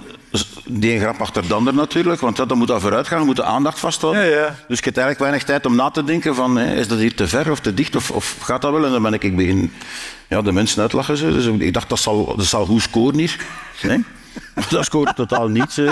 [0.64, 3.44] die een grap achter de ander natuurlijk, want dat, moet dat vooruit gaan, moet de
[3.44, 4.24] aandacht vasthouden.
[4.24, 4.54] Ja, ja.
[4.68, 7.28] Dus ik heb eigenlijk weinig tijd om na te denken van, is dat hier te
[7.28, 8.84] ver of te dicht of, of gaat dat wel?
[8.84, 9.72] En dan ben ik, ik begin
[10.28, 11.16] ja, de mensen uitlachen.
[11.16, 11.32] Zo.
[11.32, 13.36] Dus ik dacht, dat zal, dat zal goed scoren hier.
[13.82, 14.04] Nee?
[14.70, 15.82] dat scoort totaal niet.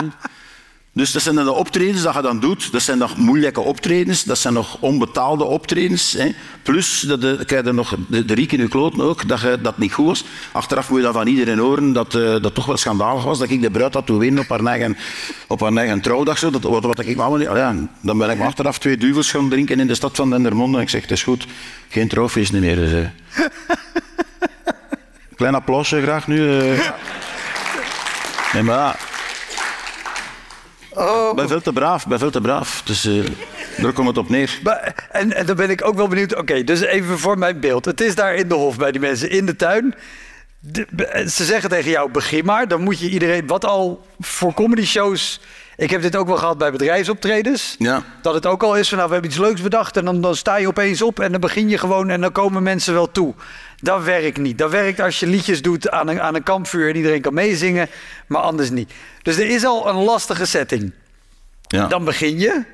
[0.95, 2.73] Dus dat zijn de optredens dat je dan doet.
[2.73, 4.25] Dat zijn nog moeilijke optredens.
[4.25, 6.13] Dat zijn nog onbetaalde optredens.
[6.13, 6.35] Hè.
[6.63, 9.79] Plus, dat krijg je nog de, de riek in je kloten ook, dat je, dat
[9.79, 10.25] niet goed was.
[10.53, 13.39] Achteraf moet je dan van iedereen horen dat uh, dat toch wel schandalig was.
[13.39, 14.97] Dat ik de bruid had winnen op haar eigen,
[15.47, 16.39] op haar eigen trouwdag.
[16.39, 16.51] Zo.
[16.51, 17.41] Dat, wat, wat ik niet...
[17.41, 20.77] Ja, dan ben ik me achteraf twee duvels gaan drinken in de stad van Dendermonde.
[20.77, 21.47] En ik zeg, het is goed,
[21.89, 22.77] geen trouwfeest meer.
[22.77, 23.07] Dus, uh.
[25.37, 26.39] Klein applausje graag nu.
[26.39, 26.81] Uh.
[28.53, 29.14] Nee, maar...
[30.95, 31.29] Oh.
[31.31, 32.83] Ik ben veel te braaf, ben veel te braaf.
[32.85, 33.25] Dus uh,
[33.79, 34.59] daar komt het op neer.
[34.63, 36.37] Maar, en, en dan ben ik ook wel benieuwd.
[36.37, 37.85] Oké, dus even voor mijn beeld.
[37.85, 39.95] Het is daar in de hof bij die mensen in de tuin.
[41.27, 42.69] ze zeggen tegen jou, begin maar.
[42.69, 45.41] Dan moet je iedereen, wat al voor comedy shows...
[45.77, 47.75] Ik heb dit ook wel gehad bij bedrijfsoptredens.
[47.79, 48.03] Ja.
[48.23, 49.97] Dat het ook al is van, nou, we hebben iets leuks bedacht...
[49.97, 52.11] en dan, dan sta je opeens op en dan begin je gewoon...
[52.11, 53.35] en dan komen mensen wel toe.
[53.77, 54.59] Dat werkt niet.
[54.59, 56.89] Dat werkt als je liedjes doet aan een, aan een kampvuur...
[56.89, 57.89] en iedereen kan meezingen,
[58.27, 58.93] maar anders niet.
[59.23, 60.93] Dus er is al een lastige setting.
[61.61, 61.87] Ja.
[61.87, 62.65] Dan begin je.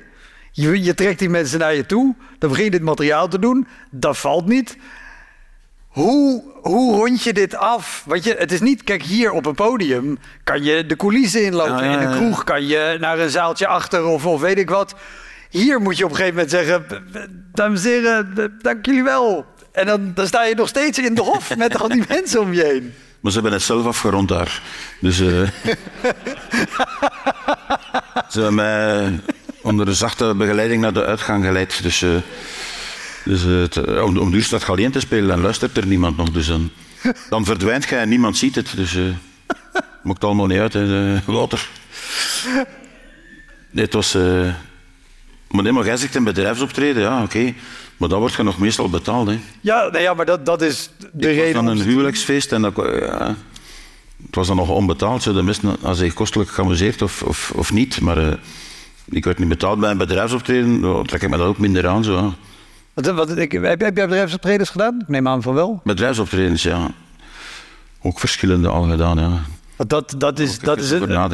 [0.51, 0.83] je.
[0.83, 2.15] Je trekt die mensen naar je toe.
[2.39, 3.67] Dan begin je dit materiaal te doen.
[3.89, 4.77] Dat valt niet.
[5.91, 8.03] Hoe, hoe rond je dit af?
[8.05, 11.83] Want je, het is niet, kijk, hier op een podium kan je de coulissen inlopen.
[11.83, 14.69] Ja, ja, In een kroeg kan je naar een zaaltje achter of, of weet ik
[14.69, 14.95] wat.
[15.49, 16.85] Hier moet je op een gegeven moment zeggen:
[17.53, 19.45] Dames en heren, dank jullie wel.
[19.71, 22.53] En dan, dan sta je nog steeds in de hof met al die mensen om
[22.53, 22.93] je heen.
[23.19, 24.61] Maar ze hebben het zelf afgerond daar.
[24.99, 25.27] Dus eh,
[28.31, 29.19] ze hebben mij
[29.61, 31.83] onder een zachte begeleiding naar de uitgang geleid.
[31.83, 32.09] Dus, eh,
[33.25, 36.17] dus eh, het, eh, om, om duur staat Galien te spelen, dan luistert er niemand
[36.17, 36.31] nog.
[36.31, 36.69] Dus dan,
[37.29, 38.73] dan verdwijnt jij en niemand ziet het.
[38.75, 39.03] Dus eh
[40.03, 41.67] maakt allemaal niet uit, hè, Wouter.
[43.71, 44.13] Nee, het was...
[44.15, 44.53] eh,
[45.49, 47.53] maar nee, maar jij zegt een bedrijfsoptreden, ja, oké.
[47.97, 49.39] Maar dan word je nog meestal betaald, hè.
[49.61, 51.53] Ja, nee, ja maar dat, dat is de Het was reden.
[51.53, 53.35] dan om- een huwelijksfeest en dat, ja,
[54.25, 55.23] het was dan nog onbetaald.
[55.23, 55.33] Zo.
[55.33, 58.01] De mensen hadden zich kostelijk geamuseerd of, of, of niet.
[58.01, 58.37] Maar
[59.09, 60.81] ik werd niet betaald bij een bedrijfsoptreden.
[60.81, 62.03] Dan trek ik me dat ook minder aan.
[62.03, 62.33] Zo.
[63.01, 64.99] Wat, wat, ik, heb, heb jij bedrijfsoptredens gedaan?
[64.99, 65.81] Ik neem aan van wel.
[65.83, 66.91] Bedrijfsoptredens, ja.
[68.01, 69.39] Ook verschillende al gedaan, ja.
[69.87, 71.25] Dat, dat is, dat is een, eh.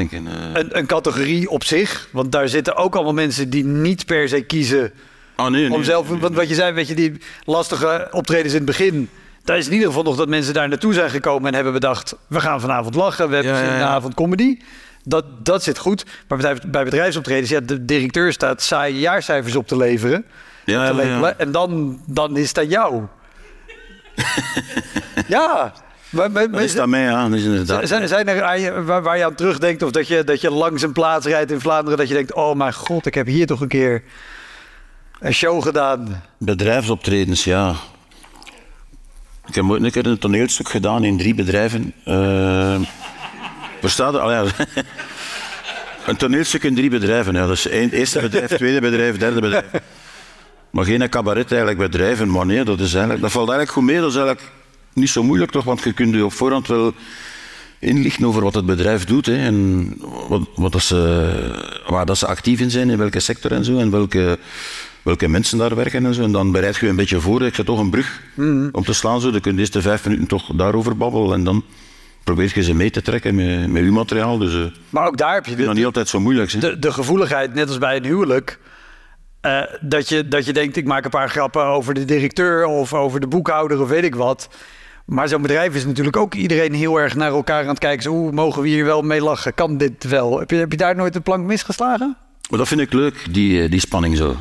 [0.54, 2.10] een, een categorie op zich.
[2.12, 4.92] Want daar zitten ook allemaal mensen die niet per se kiezen
[5.38, 5.74] nee, nee.
[5.74, 6.08] om zelf...
[6.08, 9.10] Want wat je zei, weet je, die lastige optredens in het begin...
[9.44, 12.16] Daar is in ieder geval nog dat mensen daar naartoe zijn gekomen en hebben bedacht...
[12.28, 13.86] we gaan vanavond lachen, we hebben Ja, zin ja, in ja.
[13.86, 14.60] een avond comedy.
[15.04, 16.06] Dat, dat zit goed.
[16.28, 20.26] Maar bij, bij bedrijfsoptredens, ja, de directeur staat saaie jaarcijfers op te leveren.
[20.74, 21.34] Ja.
[21.38, 23.04] En dan, dan is aan jou.
[25.28, 25.74] ja.
[26.10, 27.30] Maar, maar, Dat is dat mij, ja.
[27.30, 27.88] Dat is inderdaad.
[27.88, 30.52] zijn, zijn er aan je- waar, waar je aan terugdenkt of dat je, dat je
[30.52, 33.46] langs een plaats rijdt in Vlaanderen dat je denkt, oh mijn god, ik heb hier
[33.46, 34.04] toch een keer
[35.20, 36.24] een show gedaan.
[36.38, 37.76] Bedrijfsoptredens, ja.
[39.48, 41.94] Ik heb ooit een keer een toneelstuk gedaan in drie bedrijven.
[42.04, 42.86] Je?
[44.02, 44.44] Allee, ja.
[46.08, 47.34] een toneelstuk in drie bedrijven.
[47.34, 47.48] Ja.
[47.48, 49.66] Dat is één, eerste bedrijf, tweede bedrijf, derde bedrijf.
[50.78, 52.32] Maar geen cabaret eigenlijk bedrijven.
[52.32, 54.00] Maar nee, dat, is eigenlijk, dat valt eigenlijk goed mee.
[54.00, 54.52] Dat is eigenlijk
[54.94, 56.94] niet zo moeilijk toch, want je kunt je op voorhand wel
[57.80, 59.26] inlichten over wat het bedrijf doet.
[59.26, 59.94] Hè, en
[60.30, 61.00] wat, wat dat ze,
[61.88, 63.78] waar dat ze actief in zijn, in welke sector en zo.
[63.78, 64.40] En welke,
[65.02, 66.24] welke mensen daar werken en zo.
[66.24, 67.42] En dan bereid je je een beetje voor.
[67.42, 68.22] Ik zet toch een brug
[68.72, 69.22] om te slaan.
[69.22, 69.32] Zo.
[69.32, 71.34] Dan kun je de eerste vijf minuten toch daarover babbelen.
[71.34, 71.64] En dan
[72.24, 74.38] probeer je ze mee te trekken met, met je materiaal.
[74.38, 76.52] Dus eh, Maar ook daar heb je dat de, niet altijd zo moeilijk.
[76.52, 76.60] Hè.
[76.60, 78.60] de, de gevoeligheid, net als bij een huwelijk.
[79.48, 82.94] Eh, dat, je, dat je denkt, ik maak een paar grappen over de directeur of
[82.94, 84.50] over de boekhouder of weet ik wat.
[85.08, 88.04] Maar zo'n bedrijf is natuurlijk ook iedereen heel erg naar elkaar aan het kijken.
[88.04, 89.54] Zo, Hoe mogen we hier wel mee lachen?
[89.54, 90.40] Kan dit wel?
[90.40, 92.18] Heb je, heb je daar nooit een plank misgeslagen?
[92.50, 94.36] Maar dat vind ik leuk, die, eh, die spanning zo.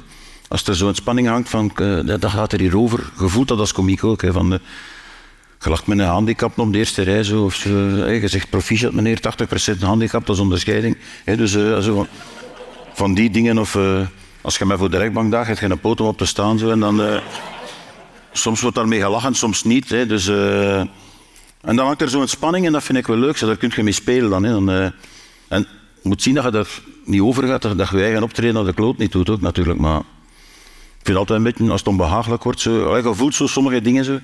[0.48, 3.10] Als er zo'n spanning hangt van, eh, dat gaat er hier over.
[3.18, 4.22] Je voelt dat als komiek ook.
[4.22, 4.58] Hè, van, eh,
[5.60, 7.22] je lacht met een handicap op de eerste rij.
[7.22, 10.96] Zo, of je zegt proficiat meneer, 80% handicap, dat is onderscheiding.
[11.24, 11.52] Hè, dus
[11.84, 12.06] van,
[12.92, 13.58] van die dingen.
[13.58, 13.78] Of
[14.46, 16.58] als je mij voor de rechtbank daagt, heb je een poot om op te staan.
[16.58, 17.18] Zo, en dan, eh,
[18.32, 19.88] soms wordt daarmee gelachen, soms niet.
[19.88, 23.36] Hè, dus, eh, en dan hangt er zo'n spanning en dat vind ik wel leuk.
[23.36, 24.42] Zo, daar kun je mee spelen dan.
[24.42, 24.84] Hè, dan eh,
[25.48, 25.66] en
[26.02, 28.64] je moet zien dat je er niet over gaat, dat dat je eigen optreden naar
[28.64, 29.78] de kloot niet doet ook natuurlijk.
[29.78, 29.98] Maar
[30.98, 34.04] ik vind altijd een beetje, als het onbehagelijk wordt, zo, je voelt zo sommige dingen
[34.04, 34.18] zo.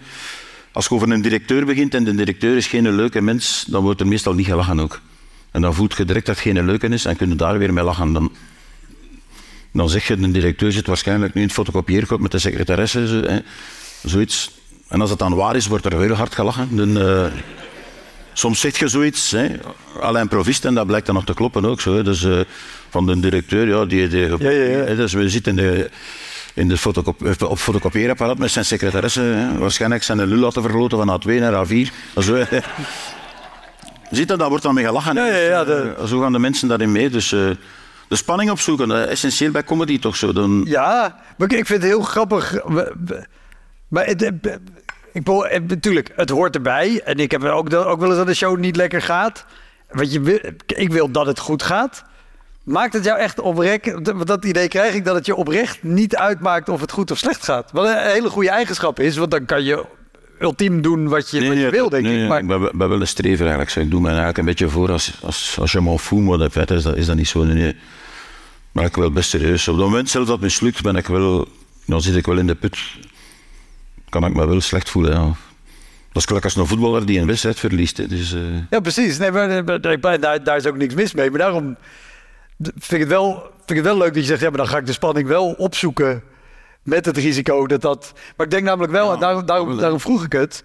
[0.73, 4.01] Als je over een directeur begint en de directeur is geen leuke mens, dan wordt
[4.01, 5.01] er meestal niet gelachen ook.
[5.51, 7.73] En dan voelt je direct dat het geen leuke is en kun je daar weer
[7.73, 8.13] mee lachen.
[8.13, 8.33] Dan,
[9.73, 11.57] dan zeg je, de directeur zit waarschijnlijk nu in het
[12.21, 13.39] met de secretaresse, zo, hè,
[14.03, 14.51] zoiets.
[14.89, 16.77] En als het dan waar is, wordt er heel hard gelachen.
[16.77, 17.25] Dan, eh,
[18.33, 19.49] soms zeg je zoiets, hè,
[20.01, 21.81] Alain Provist, en dat blijkt dan nog te kloppen ook.
[21.81, 22.03] Zo, hè.
[22.03, 22.41] Dus eh,
[22.91, 24.09] van de directeur, ja, die...
[24.09, 24.85] die Ja, ja, ja.
[24.85, 25.91] hè, Dus we zitten in de,
[26.55, 29.21] in de fotocop, eh, op fotocopieerapparaat met zijn secretaresse.
[29.21, 29.59] Hè.
[29.59, 31.93] Waarschijnlijk zijn de lul laten verloten van A2 naar A4.
[32.23, 32.45] Zo.
[34.11, 35.15] Ziet dat, daar wordt dan mee gelachen.
[35.15, 37.11] Ja, ja, ja, de- Dus, zo gaan de mensen daarin mee.
[37.11, 37.35] Dus
[38.13, 40.33] de spanning opzoeken, dat is essentieel bij comedy toch zo.
[40.33, 42.51] Dan, Ja, maar ik vind het heel grappig.
[42.67, 43.27] We- we-
[43.89, 44.47] Maar het, het-
[45.13, 47.01] ik bedoel, het- natuurlijk, het hoort erbij.
[47.05, 49.45] En ik heb ook, ook wel eens dat de show niet lekker gaat.
[49.91, 52.05] Want je wil, ik wil dat het goed gaat.
[52.65, 56.69] Maakt het jou echt oprecht, dat idee krijg ik, dat het je oprecht niet uitmaakt
[56.69, 57.71] of het goed of slecht gaat.
[57.73, 59.85] Wat een hele goede eigenschap is, want dan kan je
[60.41, 62.29] ultiem doen wat je, wat je wil, denk nee, ik.
[62.29, 63.77] Maar, ik ben, ben wel een strever eigenlijk.
[63.77, 66.71] Ik doe me eigenlijk een beetje voor als, als, als je m'en fout, maar dat,
[66.71, 67.45] is, dat, is dat niet zo.
[67.45, 67.77] Nee.
[68.73, 69.69] Maar ik wel best serieus.
[69.69, 71.49] Op het moment zelf dat het mislukt, ben ik wel,
[71.87, 72.79] dan zit ik wel in de put.
[74.09, 75.13] Kan ik me wel slecht voelen.
[75.13, 75.25] Ja.
[76.13, 77.97] Dat is gelijk als een voetballer die een wedstrijd verliest.
[77.97, 78.07] Hè.
[78.07, 79.19] Dus, eh, Ja, precies.
[79.19, 81.31] Nee, maar, maar- maar daar, daar is ook niks mis mee.
[81.31, 81.77] Maar daarom
[82.63, 84.41] vind ik, het wel, vind ik het wel leuk dat je zegt...
[84.41, 86.23] ja, maar dan ga ik de spanning wel opzoeken
[86.83, 88.13] met het risico dat dat...
[88.37, 90.65] Maar ik denk namelijk wel, en daarom, daarom, daarom vroeg ik het...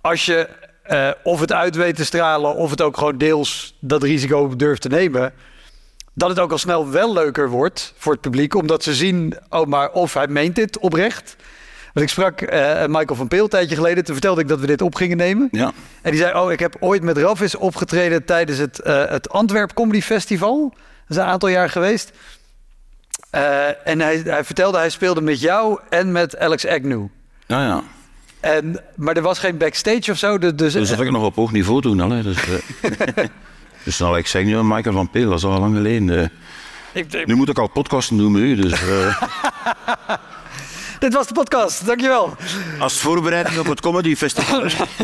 [0.00, 0.48] als je
[0.82, 2.54] eh, of het uit weet te stralen...
[2.54, 5.32] of het ook gewoon deels dat risico durft te nemen...
[6.14, 8.54] dat het ook al snel wel leuker wordt voor het publiek.
[8.54, 11.36] Omdat ze zien, oh maar of hij meent dit oprecht.
[11.92, 14.04] Want ik sprak eh, Michael van Peel een tijdje geleden.
[14.04, 15.48] Toen vertelde ik dat we dit op gingen nemen.
[15.50, 15.72] Ja.
[16.02, 19.74] En die zei, oh ik heb ooit met Rafis opgetreden tijdens het, eh, het Antwerp
[19.74, 20.70] Comedy Festival.
[20.74, 22.12] Dat is een aantal jaar geweest.
[23.30, 27.04] Eh, en hij, hij vertelde, hij speelde met jou en met Alex Agnew.
[27.46, 27.82] Ja, ja.
[28.40, 30.38] En, maar er was geen backstage of zo.
[30.38, 32.10] Dus, Dus dat heb ik nog op hoog niveau doen al.
[32.10, 32.22] Hè.
[32.22, 32.36] Dus,
[33.84, 36.18] dus nou, ik zeg nu aan Michael van Peel, dat is al lang geleden.
[36.18, 36.28] eh.
[36.92, 38.54] ik, nu moet ik al podcasten doen met u.
[38.54, 39.22] Dus, eh,
[40.98, 42.36] dit was de podcast, dankjewel.
[42.78, 44.62] als voorbereiding op het Comedy Festival.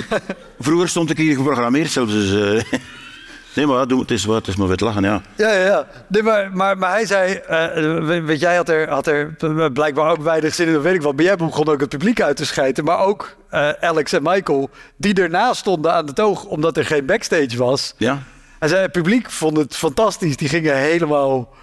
[0.61, 2.13] Vroeger stond ik hier geprogrammeerd zelfs.
[2.13, 2.31] Dus,
[2.73, 2.79] eh,
[3.55, 5.23] nee, maar het, is, wat, het is maar wat lachen, ja.
[5.37, 5.87] Ja, ja, ja.
[6.09, 9.37] Nee, maar, maar, maar hij zei, eh, weet- jij had er, had er
[9.73, 11.13] blijkbaar ook weinig zin in, dat weet ik wel.
[11.13, 12.85] Maar jij begon ook het publiek uit te schijten.
[12.85, 13.37] Maar ook
[13.81, 17.95] Alex en Michael, die ernaast stonden aan de toog, omdat er geen backstage was.
[17.97, 18.23] Ja,
[18.61, 20.37] Zei, het publiek vond het fantastisch.
[20.37, 21.55] Die gingen helemaal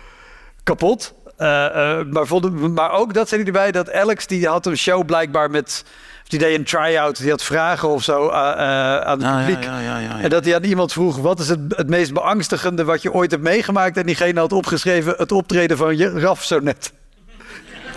[0.64, 1.14] kapot.
[1.38, 1.66] Eh,
[2.00, 5.06] eh, maar, vonden, maar ook, dat zei hij erbij, dat Alex, die had een show
[5.06, 5.86] blijkbaar met...
[6.28, 9.64] Die deed een try-out, die had vragen of zo eh, aan het publiek.
[9.64, 10.20] ja, ja, ja, ja.
[10.20, 13.32] En dat hij aan iemand vroeg, wat is het, het meest beangstigende wat je ooit
[13.32, 13.98] hebt meegemaakt?
[13.98, 16.94] En diegene had opgeschreven, het optreden van je Raf zo net.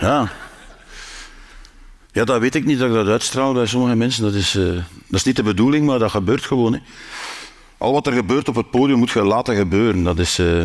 [0.00, 0.28] Ja.
[2.12, 4.22] Ja, dat weet ik niet dat ik dat uitstraal bij sommige mensen.
[4.22, 6.72] Dat is, dat is niet de bedoeling, maar dat gebeurt gewoon.
[6.72, 6.80] Hè.
[7.78, 10.02] Al wat er gebeurt op het podium moet je laten gebeuren.
[10.02, 10.64] Dat is, eh,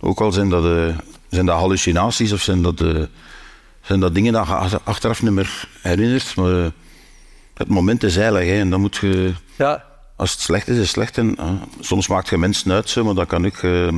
[0.00, 0.96] ook al zijn dat, eh,
[1.30, 3.02] zijn dat hallucinaties of zijn dat, eh,
[3.82, 6.36] zijn dat dingen dat je ach- achteraf niet meer herinnert.
[6.36, 6.70] Maar
[7.54, 8.44] het moment is heilig.
[8.48, 9.84] Hè, en dan moet je, Ja,
[10.16, 11.18] als het slecht is, is het slecht.
[11.18, 13.62] En, ah, soms maakt je mensen uit, zo, maar dat kan ik...
[13.62, 13.88] eh,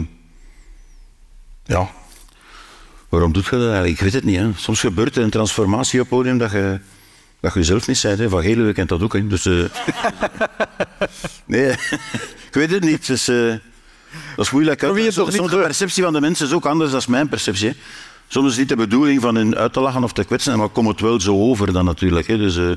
[1.64, 1.88] ja,
[3.09, 3.94] Waarom doet je dat eigenlijk?
[3.94, 4.37] Ik weet het niet.
[4.37, 4.51] Hè.
[4.57, 6.81] Soms gebeurt er een transformatie op het podium dat je,
[7.44, 8.18] dat je zelf niet bent.
[8.18, 8.28] Hè.
[8.28, 9.12] Van Gele kent dat ook.
[9.12, 9.26] Hè.
[9.26, 9.54] Dus, eh,
[11.46, 11.70] nee,
[12.50, 13.07] ik weet het niet.
[13.07, 13.54] Dus, eh,
[14.37, 14.80] dat is moeilijk.
[14.83, 17.68] nog Soms de perceptie van de mensen is ook anders dan mijn perceptie.
[17.68, 17.74] hè.
[18.28, 20.68] Soms is het niet de bedoeling van hen uit te lachen of te kwetsen, maar
[20.68, 22.26] komt het wel zo over dan natuurlijk.
[22.26, 22.37] Hè.
[22.38, 22.70] Dus, eh,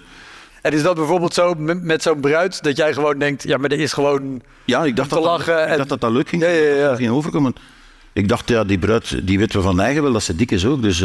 [0.61, 3.79] en is dat bijvoorbeeld zo met, zo'n bruid, dat jij gewoon denkt, ja, maar er
[3.79, 4.41] is gewoon...
[4.65, 6.41] ja, ik dacht, dat, te dat, lachen ik en- dacht dat dat leuk ging.
[6.41, 6.87] Ja, ja, ja.
[6.89, 7.55] Dat ging overkomen.
[8.13, 10.65] Ik dacht, ja, die bruid, die weet we van eigen wel dat ze dik is
[10.65, 10.81] ook.
[10.81, 11.03] Dus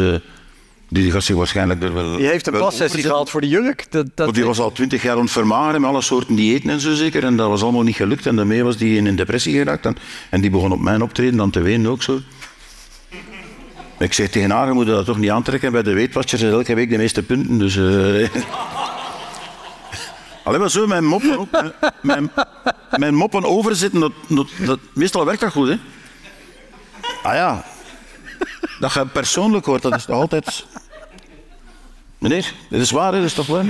[0.89, 3.85] die gaat zich waarschijnlijk er wel Die heeft een passessie gehad voor de jurk.
[3.89, 7.23] Dat, dat, die was al twintig jaar vermageren met alle soorten diëten en zo zeker.
[7.23, 8.25] En dat was allemaal niet gelukt.
[8.25, 9.85] En daarmee was die in een depressie geraakt.
[9.85, 9.97] En,
[10.29, 12.19] en die begon op mijn optreden dan te wenen ook zo.
[13.99, 15.71] Ik zeg tegen haar, je moet dat toch niet aantrekken.
[15.71, 17.57] Bij de Weight Watchers is elke week de meeste punten.
[17.57, 17.77] Dus...
[17.77, 18.29] eh
[20.43, 21.89] Alleen maar zo, mijn moppen, ook, hè.
[22.01, 22.31] mijn,
[22.95, 25.75] mijn moppen overzetten, dat, dat, dat, meestal werkt dat goed, hè.
[27.23, 27.65] Ah ja,
[28.79, 30.65] dat je persoonlijk wordt, dat is toch altijd...
[32.17, 33.65] Meneer, dit is waar, dat is toch waar?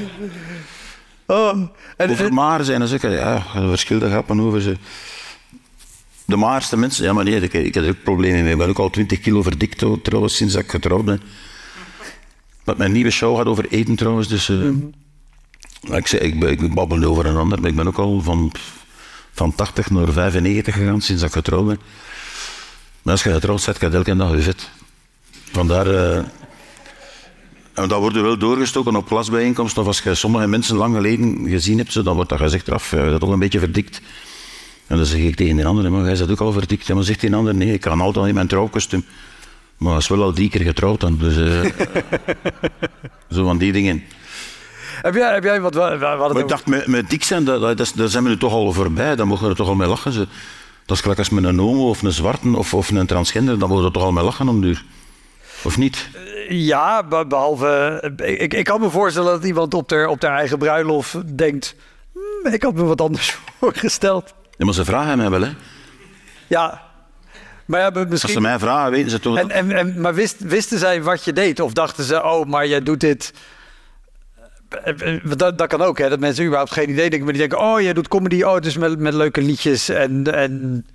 [1.26, 1.58] Oh,
[1.98, 4.78] en, Over maar zijn, dan zeg ik, ja, er verschillende grappen over ze.
[6.26, 8.52] De maarste mensen, ja maar nee, ik, ik heb er ook problemen mee.
[8.52, 11.22] Ik ben ook al 20 kilo verdikt tro- trouwens, sinds dat ik getrouwd ben.
[12.64, 14.50] Wat mijn nieuwe show gaat over eten trouwens, dus...
[14.50, 14.58] eh,
[15.88, 18.52] maar Ik, zeg, ik, babbel over een ander, maar ik ben ook al van,
[19.34, 21.80] van 80 naar 95 gegaan sinds dat ik getrouwd ben.
[23.04, 24.70] Maar als je getrouwd bent, gaat elke dag je vet.
[25.52, 25.88] Vandaar...
[25.88, 26.24] eh,
[27.74, 29.82] en dat wordt wel doorgestoken op klasbijeenkomsten.
[29.82, 32.92] Of als je sommige mensen lang geleden gezien hebt, dan wordt dat gezegd eraf.
[32.92, 34.02] Je bent toch een beetje verdikt.
[34.88, 36.90] En dan zeg ik tegen de andere, maar jij bent ook al verdikt.
[36.90, 39.06] En dan zegt die ander, nee, ik kan altijd in mijn trouwkostuum.
[39.78, 41.18] Maar hij is wel al drie keer getrouwd dan.
[41.18, 41.72] Dus, eh,
[43.36, 44.04] zo van die dingen.
[45.02, 45.74] heb, jij, heb jij wat...
[45.74, 48.38] Het Maar ik dacht, met, met dik zijn, dat, dat, dat daar zijn we nu
[48.38, 49.16] toch al voorbij.
[49.16, 50.12] Dan mogen we er toch al mee lachen.
[50.12, 50.28] Ze.
[50.86, 53.60] Dat is gelijk als met een homo of een zwarte of, of een transgender.
[53.60, 54.84] Dan mogen we toch al mee lachen om duur.
[55.64, 56.10] Of niet?
[56.50, 58.14] Ja, be- behalve...
[58.24, 61.76] Ik, ik kan me voorstellen dat iemand op haar, op haar eigen bruiloft denkt...
[62.14, 64.34] "Hmm, ik had me wat anders voorgesteld.
[64.58, 65.52] Ja, maar ze vragen mij wel, hè.
[66.48, 66.82] Ja,
[67.66, 68.34] maar ja, Als misschien...
[68.34, 69.38] ze mij vragen, weten ze toch...
[69.38, 71.60] En, en, en, maar wist, wisten zij wat je deed?
[71.60, 73.34] Of dachten ze, oh, maar jij doet dit...
[74.84, 76.10] Eh, Dat, dat kan ook, hè?
[76.10, 77.24] Dat mensen überhaupt geen idee denken.
[77.24, 78.42] Maar die denken, oh, jij doet comedy.
[78.44, 79.90] Oh, dus met, met leuke liedjes.
[79.90, 80.86] En, en,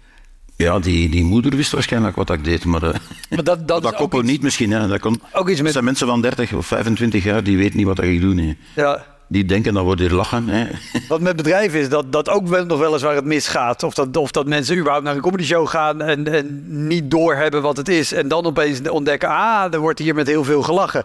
[0.57, 2.89] Ja, die, die moeder wist waarschijnlijk wat ik deed, maar, eh,
[3.31, 4.71] maar dat, dat, dat koppel niet misschien.
[4.71, 4.89] Hè.
[4.89, 5.73] Dat kon, Ook iets met...
[5.73, 8.35] zijn mensen van 30 of 25 jaar, die weten niet wat ik doe.
[8.35, 8.57] Nee.
[8.75, 10.49] Ja, Die denken, dat wordt hier lachen.
[10.49, 10.67] Hè.
[11.09, 13.83] wat met bedrijven is, dat, dat ook wel, nog wel eens waar het misgaat.
[13.83, 17.63] Of dat, of dat mensen überhaupt naar een comedy show gaan en, en niet doorhebben
[17.63, 18.13] wat het is.
[18.13, 21.05] En dan opeens ontdekken, ah, er wordt hier met heel veel gelachen.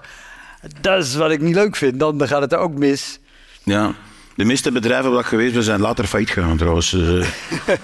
[0.82, 1.99] Dat is wat ik niet leuk vind.
[1.99, 3.19] Dan, dan gaat het er ook mis.
[3.63, 3.93] Ja.
[4.36, 6.89] De meeste bedrijven waar ik geweest ben, zijn later failliet gegaan trouwens.
[6.89, 7.28] Dus,
[7.65, 7.76] eh,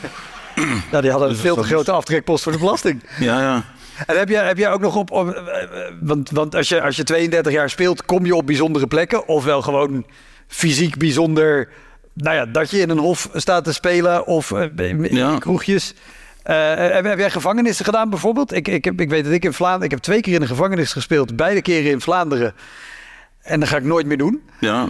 [0.91, 3.03] Nou, die hadden een veel te grote aftrekpost voor de belasting.
[3.19, 3.63] ja, ja.
[4.07, 5.11] En heb jij, heb jij ook nog op...
[5.11, 8.45] op- eh, eh, want want als, je, als je 32 jaar speelt, kom je op
[8.45, 9.27] bijzondere plekken.
[9.27, 10.05] Ofwel gewoon
[10.47, 11.69] fysiek bijzonder...
[12.13, 15.37] Nou ja, dat je in een hof staat te spelen of eh, in Ja.
[15.37, 15.93] kroegjes.
[16.43, 18.53] Eh, heb, heb jij gevangenissen gedaan bijvoorbeeld?
[18.53, 19.85] Ik, ik, heb, ik weet dat ik in Vlaanderen...
[19.85, 21.35] Ik heb twee keer in de gevangenis gespeeld.
[21.35, 22.53] Beide keren in Vlaanderen.
[23.41, 24.41] En dat ga ik nooit meer doen.
[24.59, 24.89] Ja.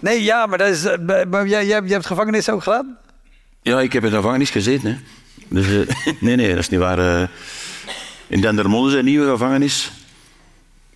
[0.00, 2.96] Nee, ja, maar, dat is, eh, maar jij, jij, hebt gevangenis ook gedaan?
[3.62, 4.90] ja, ik heb in de gevangenis gezeten.
[4.90, 4.96] Hè.
[5.48, 6.98] Dus, eh, nee, nee, dat is niet waar.
[6.98, 7.28] eh.
[8.26, 9.90] in Dendermonde is een nieuwe gevangenis.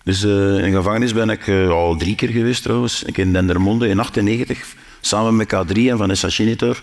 [0.03, 3.03] Dus in de gevangenis ben ik al drie keer geweest trouwens.
[3.03, 6.81] Ik in Dendermonde in 98, samen met K3 en Vanessa Schinitor.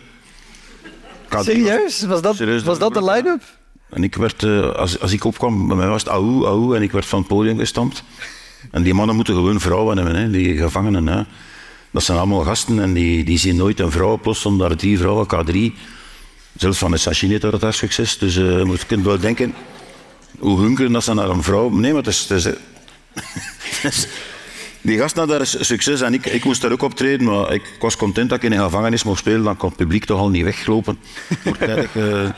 [1.41, 2.03] K3 Serieus?
[2.05, 3.43] Was dat, Serieus, was dat de line-up?
[3.91, 6.83] En ik werd, eh, als, als ik opkwam, bij mij was het auw, auw, en
[6.83, 8.03] ik werd van het podium gestampt.
[8.71, 11.07] En die mannen moeten gewoon vrouwen hebben, hè, die gevangenen.
[11.07, 11.23] Hè.
[11.91, 15.27] Dat zijn allemaal gasten en die, die zien nooit een vrouw oplossen, daar drie vrouwen,
[15.27, 15.57] K3.
[16.57, 18.19] Zelfs van de Sashini had daar succes.
[18.19, 19.55] Dus eh, je moet- je kunt wel denken,
[20.39, 21.69] hoe hunkeren dat ze naar een vrouw...
[21.69, 22.27] Nee, maar het is...
[22.29, 22.45] Het is,
[23.83, 24.07] het is-
[24.87, 27.81] die gasten hadden daar succes en ik, ik moest daar ook optreden, maar ik, ik
[27.81, 29.43] was content dat ik in een gevangenis mocht spelen.
[29.43, 30.99] Dan kon het publiek toch al niet weglopen.
[31.61, 32.31] Eh,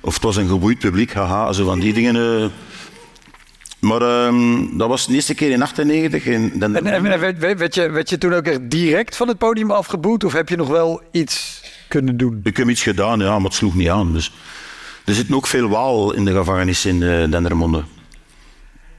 [0.00, 2.16] of het was een geboeid publiek, haha, zo van die dingen.
[2.42, 2.46] eh.
[3.80, 6.24] Maar ehm, dat was de eerste keer in 98.
[6.24, 9.38] In, dan, En, en, en werd, je, werd je toen ook echt direct van het
[9.38, 10.24] podium afgeboet?
[10.24, 12.40] Of heb je nog wel iets kunnen doen?
[12.44, 14.12] Ik heb iets gedaan, ja, maar het sloeg niet aan.
[14.12, 14.32] Dus.
[15.04, 17.84] Er zitten ook veel waal in de gevangenis in eh, Dendermonde.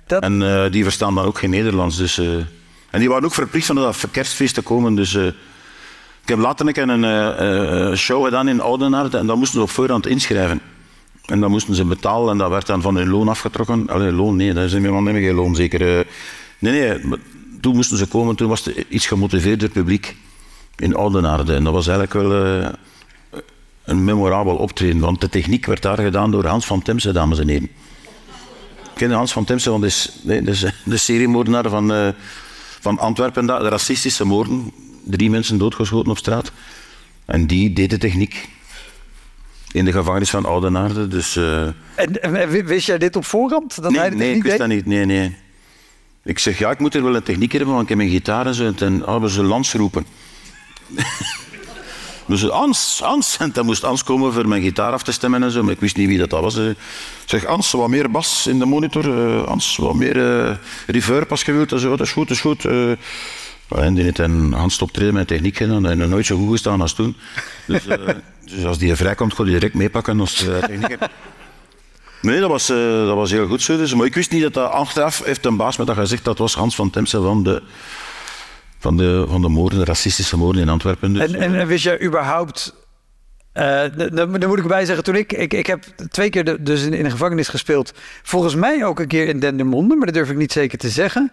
[0.07, 1.97] Dat- En eh, die verstaan dan ook geen Nederlands.
[1.97, 2.33] Dus, eh,
[2.89, 4.95] en die waren ook verplicht van dat kerstfeest te komen.
[4.95, 5.25] Dus, eh,
[6.21, 10.61] ik heb later een show gedaan in Oudenaarde en dan moesten ze op voorhand inschrijven.
[11.25, 13.87] En dan moesten ze betalen en dat werd dan van hun loon afgetrokken.
[13.89, 15.97] Allee, loon, nee, dat is in mijn geen loon zeker.
[15.99, 16.05] eh.
[16.59, 16.99] nee, nee,
[17.61, 20.15] toen moesten ze komen, toen was het iets gemotiveerder publiek
[20.75, 21.53] in Oudenaarde.
[21.55, 22.71] En dat was eigenlijk wel
[23.83, 27.47] een memorabel optreden, want de techniek werd daar gedaan door Hans van Temse, dames en
[27.47, 27.69] heren.
[28.97, 32.07] Ken Hans van Temse, want dat is, nee, is de seriemoordenaar van, eh,
[32.79, 34.71] van Antwerpen, de racistische moorden.
[35.03, 36.51] Drie mensen doodgeschoten op straat.
[37.25, 38.49] En die deed de techniek
[39.71, 41.07] in de gevangenis van Oudenaarde.
[41.07, 41.61] Dus, eh,
[41.95, 43.81] En, en wist jij dit op voorhand?
[43.81, 44.57] Dat nee, nee, ik wist deed?
[44.57, 44.85] dat niet.
[44.85, 45.35] Nee, nee.
[46.23, 48.45] Ik zeg, ja, ik moet er wel een techniek hebben, want ik heb mijn gitaar
[48.45, 48.73] en zo.
[48.79, 50.05] En hadden ze Lans roepen.
[52.27, 53.37] dus Ans, Ans.
[53.37, 55.63] En dan moest Ans komen voor mijn gitaar af te stemmen en zo.
[55.63, 56.55] Maar ik wist niet wie dat was.
[56.55, 56.75] Ik
[57.25, 59.17] zeg, Ans, wat meer bas in de monitor.
[59.27, 60.55] eh, Ans, wat meer eh,
[60.87, 61.71] reverb als je wilt.
[61.71, 61.89] En zo.
[61.89, 62.65] Dat is goed, dat is goed.
[62.65, 62.91] eh.
[63.69, 65.85] en die heeft een Hans optreden met techniek gedaan.
[65.85, 67.15] En nooit zo goed gestaan als toen.
[67.65, 67.97] Dus, eh,
[68.55, 70.97] dus als die vrijkomt, kon hij direct meepakken als uh, technieker.
[72.21, 73.77] Nee, dat was, eh, dat was heel goed zo.
[73.77, 73.93] Dus.
[73.93, 76.23] Maar ik wist niet dat dat achteraf heeft een baas met dat gezegd.
[76.23, 77.61] Dat was Hans van Temse van de,
[78.79, 81.13] van de, van de moorden, de racistische moorden in Antwerpen.
[81.13, 81.31] Dus.
[81.31, 82.73] En, en, wist jij überhaupt...
[83.53, 85.53] eh, d- dan, dan moet ik erbij zeggen, toen ik, ik...
[85.53, 87.93] Ik heb twee keer de- dus in, in een gevangenis gespeeld.
[88.23, 91.31] Volgens mij ook een keer in Dendermonde, maar dat durf ik niet zeker te zeggen.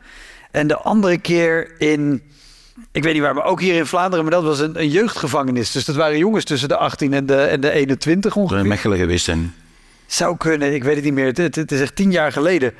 [0.50, 2.22] En de andere keer in...
[2.92, 4.24] Ik weet niet waar, maar ook hier in Vlaanderen.
[4.24, 5.70] Maar dat was een, een jeugdgevangenis.
[5.72, 8.68] Dus dat waren jongens tussen de 18 en de, en de 21 Zou in ongeveer.
[8.68, 9.54] Mechelen geweest zijn.
[10.06, 11.26] Zou kunnen, ik weet het niet meer.
[11.26, 12.72] Het, het, het is echt tien jaar geleden.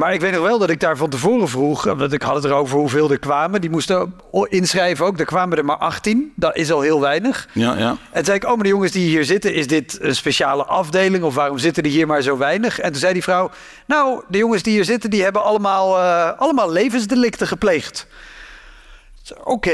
[0.00, 1.84] Maar ik weet nog wel dat ik daar van tevoren vroeg.
[1.84, 3.60] Want ik had het erover hoeveel er kwamen.
[3.60, 4.14] Die moesten
[4.48, 5.18] inschrijven ook.
[5.18, 6.32] Er kwamen er maar 18.
[6.36, 7.48] Dat is al heel weinig.
[7.52, 7.96] Ja, ja.
[8.12, 11.24] En zei ik, oh, maar de jongens die hier zitten, is dit een speciale afdeling?
[11.24, 12.78] Of waarom zitten er hier maar zo weinig?
[12.78, 13.50] En toen zei die vrouw,
[13.86, 18.06] nou, de jongens die hier zitten, die hebben allemaal, eh, allemaal levensdelicten gepleegd.
[19.44, 19.72] Oké,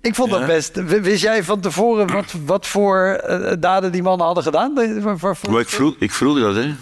[0.00, 0.82] ik vond dat best.
[1.00, 4.74] Wist jij van tevoren wat, wat voor eh, daden die mannen hadden gedaan?
[5.02, 6.74] Waarvoor- Maar ik vroeg, ik vroeg dat, hè.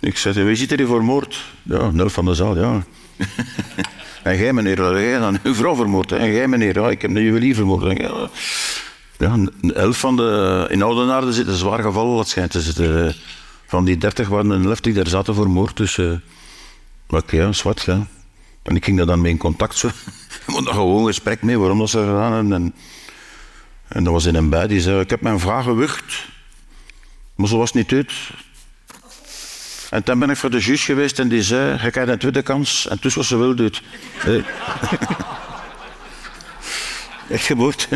[0.00, 1.44] Ik zei, wie zit er hier voor moord?
[1.62, 2.84] Ja, nul van de zaal, ja.
[4.22, 6.10] en jij, meneer, jij dan uw vrouw vermoord.
[6.10, 6.16] hè.
[6.16, 7.98] En jij, meneer, ja, ik heb de juwelier vermoord.
[7.98, 8.30] En,
[9.18, 10.66] ja, een elf van de...
[10.70, 13.14] In Oudenaarde zitten zwaar gevallen, het schijnt te zitten.
[13.66, 15.76] Van die dertig waren een elf die daar zaten voor moord.
[15.76, 16.12] Dus, eh
[17.08, 18.06] maar ik, ja, zwart, ja.
[18.62, 19.88] En ik ging daar dan mee in contact, zo.
[20.46, 22.52] Je moet daar gewoon een gesprek mee, waarom dat ze gedaan hebben.
[22.52, 22.74] En,
[23.88, 26.26] en dat was in een bij, die zei, ik heb mijn vraag gewurgd.
[27.34, 28.12] Maar zo was het niet uit.
[29.90, 32.42] En toen ben ik voor de juge geweest en die zei, je krijgt een tweede
[32.42, 32.88] kans.
[32.88, 33.82] En toen was ze wel dood.
[34.24, 34.34] Eh.
[37.34, 37.88] Echt geboord.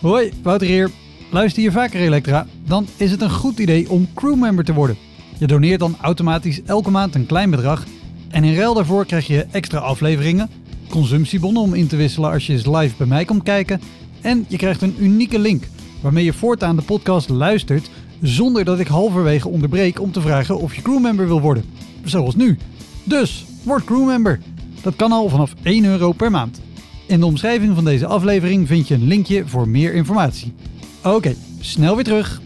[0.00, 0.90] Hoi, Wouter hier.
[1.30, 2.46] Luister je vaker Elektra?
[2.64, 4.98] Dan is het een goed idee om crewmember te worden.
[5.38, 7.84] Je doneert dan automatisch elke maand een klein bedrag
[8.30, 10.50] en in ruil daarvoor krijg je extra afleveringen,
[10.88, 13.80] consumptiebonnen om in te wisselen als je eens live bij mij komt kijken
[14.22, 15.64] en je krijgt een unieke link
[16.00, 17.90] waarmee je voortaan de podcast luistert
[18.22, 21.64] zonder dat ik halverwege onderbreek om te vragen of je crewmember wil worden.
[22.04, 22.58] Zoals nu.
[23.04, 24.40] Dus, word crewmember.
[24.82, 26.60] Dat kan al vanaf 1 euro per maand.
[27.06, 30.54] In de omschrijving van deze aflevering vind je een linkje voor meer informatie.
[31.02, 32.40] Oké, snel weer terug.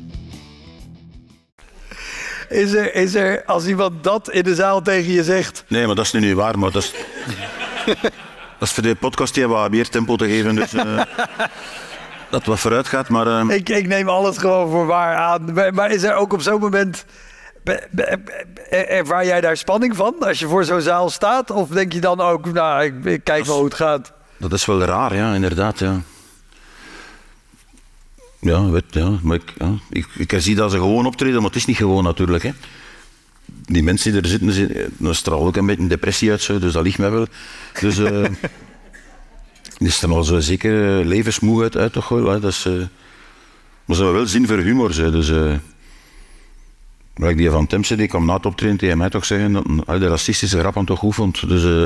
[2.49, 5.65] Is er, is er, als iemand dat in de zaal tegen je zegt...
[5.69, 6.93] Nee, maar dat is nu niet waar, maar dat is...
[8.67, 10.55] Is voor de podcast die wat meer tempo te geven.
[10.55, 11.03] Dus, uh,
[12.31, 13.09] dat wat vooruit gaat.
[13.09, 15.53] Maar, uh, ik, ik neem alles gewoon voor waar aan.
[15.53, 17.05] Maar, maar is er ook op zo'n moment...
[18.71, 21.51] Ervaar jij daar spanning van als je voor zo'n zaal staat?
[21.51, 24.13] Of denk je dan ook, nou, ik, ik kijk wel hoe het gaat?
[24.37, 25.79] Dat is wel raar, ja, inderdaad.
[25.79, 26.01] Ja.
[28.41, 31.57] Ja, weet, ja, maar ik, ja, ik, ik zie dat ze gewoon optreden, maar het
[31.57, 32.43] is niet gewoon natuurlijk.
[32.43, 32.51] Hè.
[33.67, 36.83] Die mensen die er zitten, dan straalt ook een beetje depressie uit, zo, dus dat
[36.83, 37.27] ligt mij wel.
[37.81, 38.25] Dus uh,
[39.79, 42.29] die is er al zo zeker levensmoe uit, uit toch wel.
[42.29, 42.41] Hè.
[42.41, 42.73] Dat is, uh,
[43.85, 44.93] maar ze hebben wel zin voor humor.
[44.93, 45.55] Zo, dus, uh,
[47.17, 49.65] maar ik die van Temse, die kwam na het optreden tegen mij toch zeggen dat
[49.87, 51.49] hij de racistische grappen toch goed vond.
[51.49, 51.83] Dus, uh,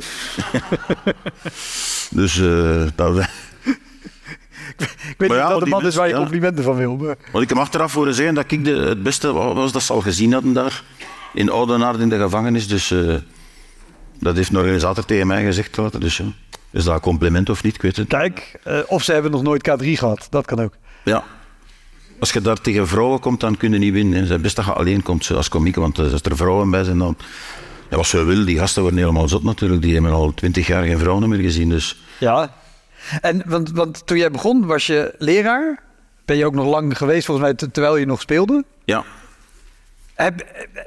[2.20, 6.64] dus uh, dat, ik weet maar niet ja, dat de man is waar je complimenten
[6.64, 6.96] van wil.
[6.96, 7.16] Maar...
[7.32, 10.00] Want ik heb achteraf horen zeggen dat ik de, het beste was dat ze al
[10.00, 10.82] gezien hadden daar.
[11.34, 12.68] In Oudenaard in de gevangenis.
[12.68, 13.14] Dus uh,
[14.18, 16.00] dat heeft een organisator tegen mij gezegd.
[16.00, 16.24] Dus ja.
[16.70, 17.74] Is dat een compliment of niet?
[17.74, 18.08] Ik weet het.
[18.08, 20.26] Kijk, uh, of ze hebben nog nooit K3 gehad.
[20.30, 20.72] Dat kan ook.
[21.04, 21.24] Ja.
[22.18, 24.20] Als je daar tegen vrouwen komt, dan kun je niet winnen.
[24.20, 25.76] Het is best dat je alleen komt als komiek.
[25.76, 27.16] Want als er vrouwen bij zijn, dan...
[27.90, 29.82] Ja, wat ze wil, die gasten worden helemaal zot natuurlijk.
[29.82, 31.68] Die hebben al twintig jaar geen vrouwen meer gezien.
[31.68, 32.02] Dus.
[32.18, 32.54] Ja,
[33.20, 35.82] en want, want toen jij begon, was je leraar.
[36.24, 38.64] Ben je ook nog lang geweest, volgens mij, terwijl je nog speelde?
[38.84, 39.04] Ja.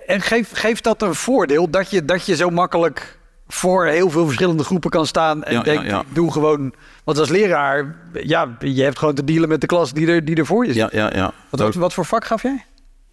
[0.07, 3.17] En geeft geef dat een voordeel dat je, dat je zo makkelijk
[3.47, 6.73] voor heel veel verschillende groepen kan staan en ja, denk, ja, doe gewoon.
[7.03, 10.35] Want als leraar, ja, je hebt gewoon te dealen met de klas die er, die
[10.35, 10.91] er voor je zit.
[10.91, 11.33] Ja, ja, ja.
[11.49, 12.65] Wat, wat, voor vak gaf jij?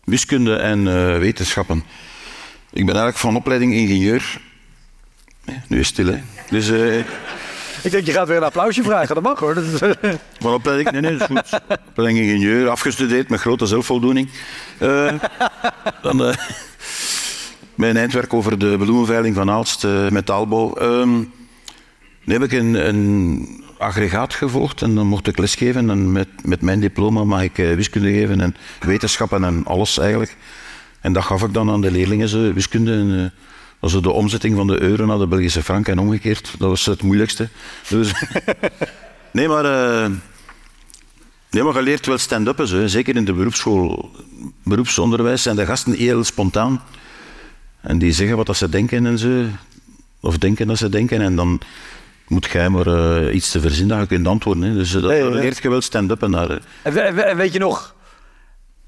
[0.05, 1.85] Wiskunde en uh, wetenschappen.
[2.71, 4.41] Ik ben eigenlijk van opleiding ingenieur.
[5.45, 6.21] Nu is het stil, hè.
[6.51, 6.69] Dus...
[6.69, 7.05] Uh,
[7.83, 9.15] ik denk, je gaat weer een applausje vragen.
[9.15, 9.55] Dat mag hoor.
[9.55, 9.81] Dat is...
[10.43, 11.61] Maar opleiding, nee, nee, dat is goed.
[11.89, 14.31] Opleiding ingenieur, afgestudeerd met grote zelfvoldoening.
[14.83, 15.13] Uh,
[16.03, 16.35] dan uh,
[17.75, 20.83] mijn eindwerk over de bloemenveiling van Aalst, uh, metaalbouw.
[20.83, 21.33] Um,
[22.25, 25.91] dan heb ik een, een, aggregaat gevolgd en dan mocht ik lesgeven.
[25.91, 30.37] En met, met mijn diploma mag ik wiskunde geven en wetenschappen en alles eigenlijk.
[31.01, 32.93] En dat gaf ik dan aan de leerlingen, zo, wiskunde.
[32.93, 33.33] En,
[33.81, 36.55] also de omzetting van de euro naar de Belgische frank en omgekeerd.
[36.59, 37.49] Dat was het moeilijkste.
[37.89, 38.13] Dus,
[39.33, 40.11] nee, maar, uh,
[41.51, 42.61] nee, maar je leert wel stand-up.
[42.87, 44.11] Zeker in de beroepsschool,
[44.65, 46.83] beroepsonderwijs zijn de gasten heel spontaan.
[47.81, 49.45] En die zeggen wat dat ze denken en zo.
[50.21, 51.21] Of denken dat ze denken.
[51.21, 51.61] En dan
[52.27, 54.63] moet jij maar uh, iets te verzinnen dat je kunt antwoorden.
[54.63, 54.75] Hè.
[54.75, 56.23] Dus uh, dat, nee, leert je wel stand-up.
[56.23, 57.95] En, daar, en weet je nog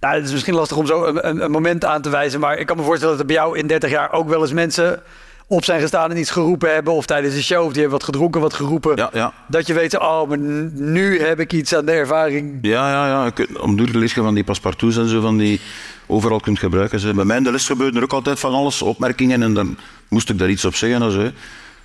[0.02, 2.40] nou, het is misschien lastig om zo een, een, moment aan te wijzen.
[2.40, 4.52] Maar ik kan me voorstellen dat er bij jou in 30 jaar ook wel eens
[4.52, 5.02] mensen
[5.46, 6.92] op zijn gestaan en iets geroepen hebben.
[6.92, 8.96] Of tijdens een show, of die hebben wat gedronken, wat geroepen.
[8.96, 9.32] Ja, ja.
[9.46, 10.38] Dat je weet, oh, maar
[10.72, 12.58] nu heb ik iets aan de ervaring.
[12.62, 13.44] Ja, ja, ja.
[13.60, 15.60] Om door te lezen van die paspartouts en zo, van die
[16.06, 17.14] overal kunt gebruiken.
[17.16, 19.42] Bij mij in de les gebeurde er ook altijd van alles, opmerkingen.
[19.42, 19.76] En dan
[20.08, 21.02] moest ik daar iets op zeggen.
[21.02, 21.30] Also.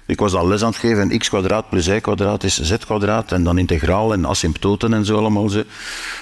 [0.07, 3.31] Ik was al les aan het geven, x kwadraat plus y kwadraat is z kwadraat.
[3.31, 5.49] En dan integraal en asymptoten en zo allemaal.
[5.49, 5.63] Zo.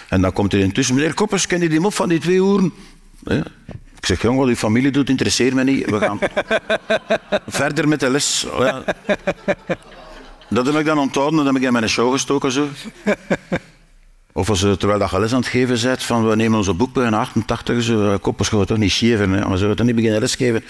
[0.09, 2.73] En dan komt er intussen, meneer Koppers, ken je die mop van die twee uren?
[3.23, 3.43] Ja.
[3.97, 5.89] Ik zeg, jongen, wat uw familie doet, interesseert me niet.
[5.89, 6.19] We gaan
[7.47, 8.45] verder met de les.
[8.59, 8.83] Ja.
[10.49, 12.51] Dat heb ik dan onthouden, dat heb ik in mijn show gestoken.
[12.51, 12.67] Zo.
[14.33, 16.93] Of als, terwijl dat je les aan het geven bent, van we nemen onze boek
[16.93, 20.19] bij 88, zo, koppers gaan we toch niet schieven, maar zullen we toch niet beginnen
[20.19, 20.63] lesgeven.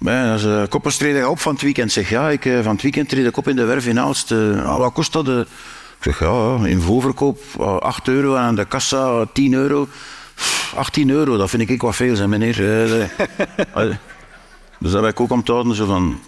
[0.00, 2.82] Maar als uh, koppers treden op van het weekend, zeg ja, ik, uh, van het
[2.82, 4.30] weekend treed ik op in de werf in Aalst.
[4.30, 5.28] Uh, wat kost dat?
[5.28, 5.46] Ik
[6.00, 9.88] zeg ja, in voorverkoop 8 euro en aan de kassa 10 euro.
[10.74, 12.56] 18 euro, dat vind ik wat veel, zijn meneer.
[14.78, 15.74] dus dat ben ik ook om te houden.
[15.74, 16.20] Zo van,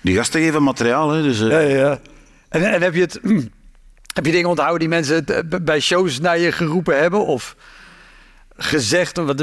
[0.00, 1.10] die gasten geven materiaal.
[1.10, 2.00] Hè, dus, ja, ja.
[2.48, 3.20] En, en heb, je het,
[4.16, 5.24] heb je dingen onthouden die mensen
[5.62, 7.26] bij shows naar je geroepen hebben?
[7.26, 7.56] Of
[8.56, 9.40] gezegd, want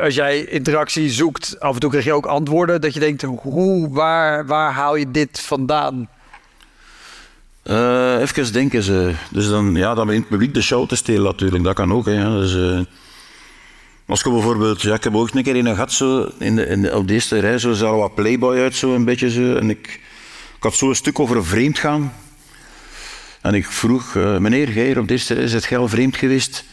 [0.00, 3.90] als jij interactie zoekt, af en toe krijg je ook antwoorden dat je denkt, hoe,
[3.90, 6.08] waar, waar haal je dit vandaan?
[7.64, 9.12] Uh, even denken ze.
[9.30, 12.06] Dus dan, ja, dan in het publiek de show te stelen natuurlijk, dat kan ook.
[12.06, 12.86] Hè, dus,
[14.06, 16.66] als ik bijvoorbeeld, ja, ik heb ook een keer in een gat zo, in de,
[16.66, 19.56] in op de eerste rij, zo zag wat playboy uit, een beetje zo.
[19.56, 20.00] En ik,
[20.56, 22.12] ik had zo een stuk over vreemd gaan.
[23.40, 26.64] En ik vroeg, meneer, op de eerste rij, is het al vreemd geweest?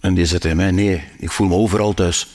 [0.00, 2.28] En die zei tegen mij, nee, ik voel me overal thuis.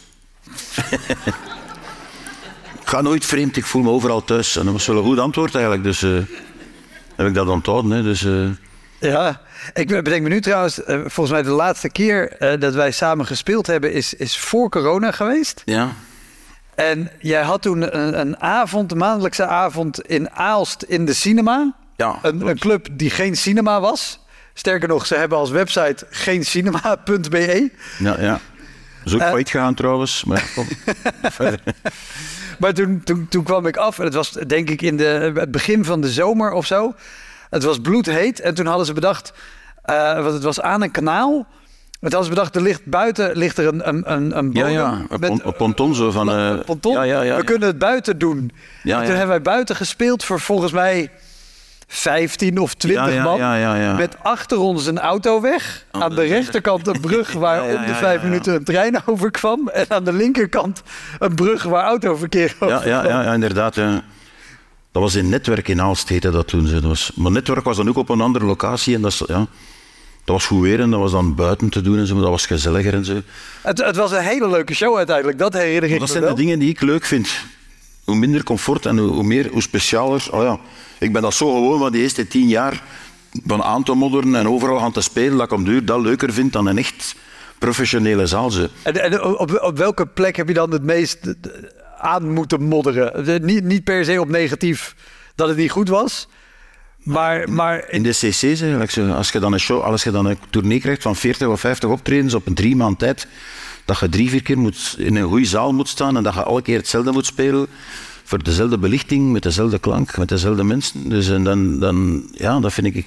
[2.80, 4.56] ik ga nooit vreemd, ik voel me overal thuis.
[4.56, 6.20] En dat was wel een goed antwoord eigenlijk, dus uh,
[7.16, 7.92] heb ik dat onthouden.
[7.92, 8.50] Hè, dus, uh...
[9.00, 9.42] Ja,
[9.74, 13.68] ik bedenk me nu trouwens, uh, volgens mij de laatste keer dat wij samen gespeeld
[13.68, 15.62] hebben is, is voor corona geweest.
[15.66, 15.94] Ja.
[16.76, 21.74] En jij had toen een, een avond, een maandelijkse avond in Aalst in de cinema.
[21.96, 24.20] Ja, een, een club die geen cinema was.
[24.54, 27.72] Sterker nog, ze hebben als website geencinema.be.
[28.00, 28.40] Ja, ja.
[29.06, 29.28] is ook Eh.
[29.28, 30.24] failliet gegaan trouwens.
[30.24, 30.68] Maar kom,
[31.22, 31.60] verder.
[32.60, 35.52] Maar toen, toen, toen kwam ik af en het was denk ik in de, het
[35.52, 36.94] begin van de zomer of zo.
[37.50, 39.34] Het was bloedheet en toen hadden ze bedacht,
[39.84, 41.48] eh, want het was aan een kanaal.
[42.00, 44.72] Het hadden ze bedacht, er ligt buiten ligt er een, een, een, een Ja, bodem
[44.72, 46.30] ja, een met- pon- een ponton zo van...
[46.32, 46.94] eh, een ponton.
[46.94, 47.36] Ja, ja, ja.
[47.36, 48.52] We kunnen het buiten doen.
[48.84, 51.12] Ja, en toen hebben wij buiten gespeeld voor volgens mij
[51.96, 53.96] 15 of 20 Ja, ja, man.
[53.96, 55.86] Met achter ons een autoweg.
[55.92, 59.68] Oh, aan de rechterkant een brug waar om de vijf minuten een trein over kwam.
[59.70, 60.82] En aan de linkerkant
[61.20, 63.12] een brug waar autoverkeer over Ja, ja, kwam.
[63.14, 63.76] ja, ja, inderdaad.
[63.76, 66.72] Dat was in Netwerk in Aalst, heette dat toen.
[66.72, 68.96] Dat was, maar Netwerk was dan ook op een andere locatie.
[68.96, 69.48] En dat, is, ja, dat
[70.36, 72.14] was goed weer en dat was dan buiten te doen en zo.
[72.14, 73.22] maar Dat was gezelliger en zo.
[73.62, 75.38] Het, het was een hele leuke show uiteindelijk.
[75.38, 76.36] Dat herinner ik Maar me dat zijn wel.
[76.36, 77.30] de dingen die ik leuk vind.
[78.04, 80.28] Hoe minder comfort en hoe, hoe meer, hoe specialer.
[80.32, 80.58] Oh ja,
[81.04, 82.84] ik ben dat zo gewoon van die eerste tien jaar
[83.46, 86.34] van aan te modderen en overal aan te spelen, dat ik om duur dat leuker
[86.34, 87.16] vind dan een echt
[87.60, 88.52] professionele zaal.
[88.52, 88.68] Zo.
[88.84, 91.34] En, en op, op welke plek heb je dan het meest eh,
[92.00, 93.26] aan moeten modderen?
[93.26, 94.96] De- Niet, niet per se op negatief
[95.36, 96.28] dat het niet goed was.
[96.98, 100.38] Maar, maar In de cc's, eigenlijk, als je dan een show, als je dan een
[100.50, 103.28] tournee krijgt van 40 of 50 optredens op een drie maand tijd,
[103.86, 106.44] dat je drie, vier keer moet, in een goede zaal moet staan en dat je
[106.44, 107.68] elke keer hetzelfde moet spelen,
[108.34, 111.10] voor dezelfde belichting, met dezelfde klank, met dezelfde mensen.
[111.10, 113.06] Dus en dan, dan, ja, dat vind ik...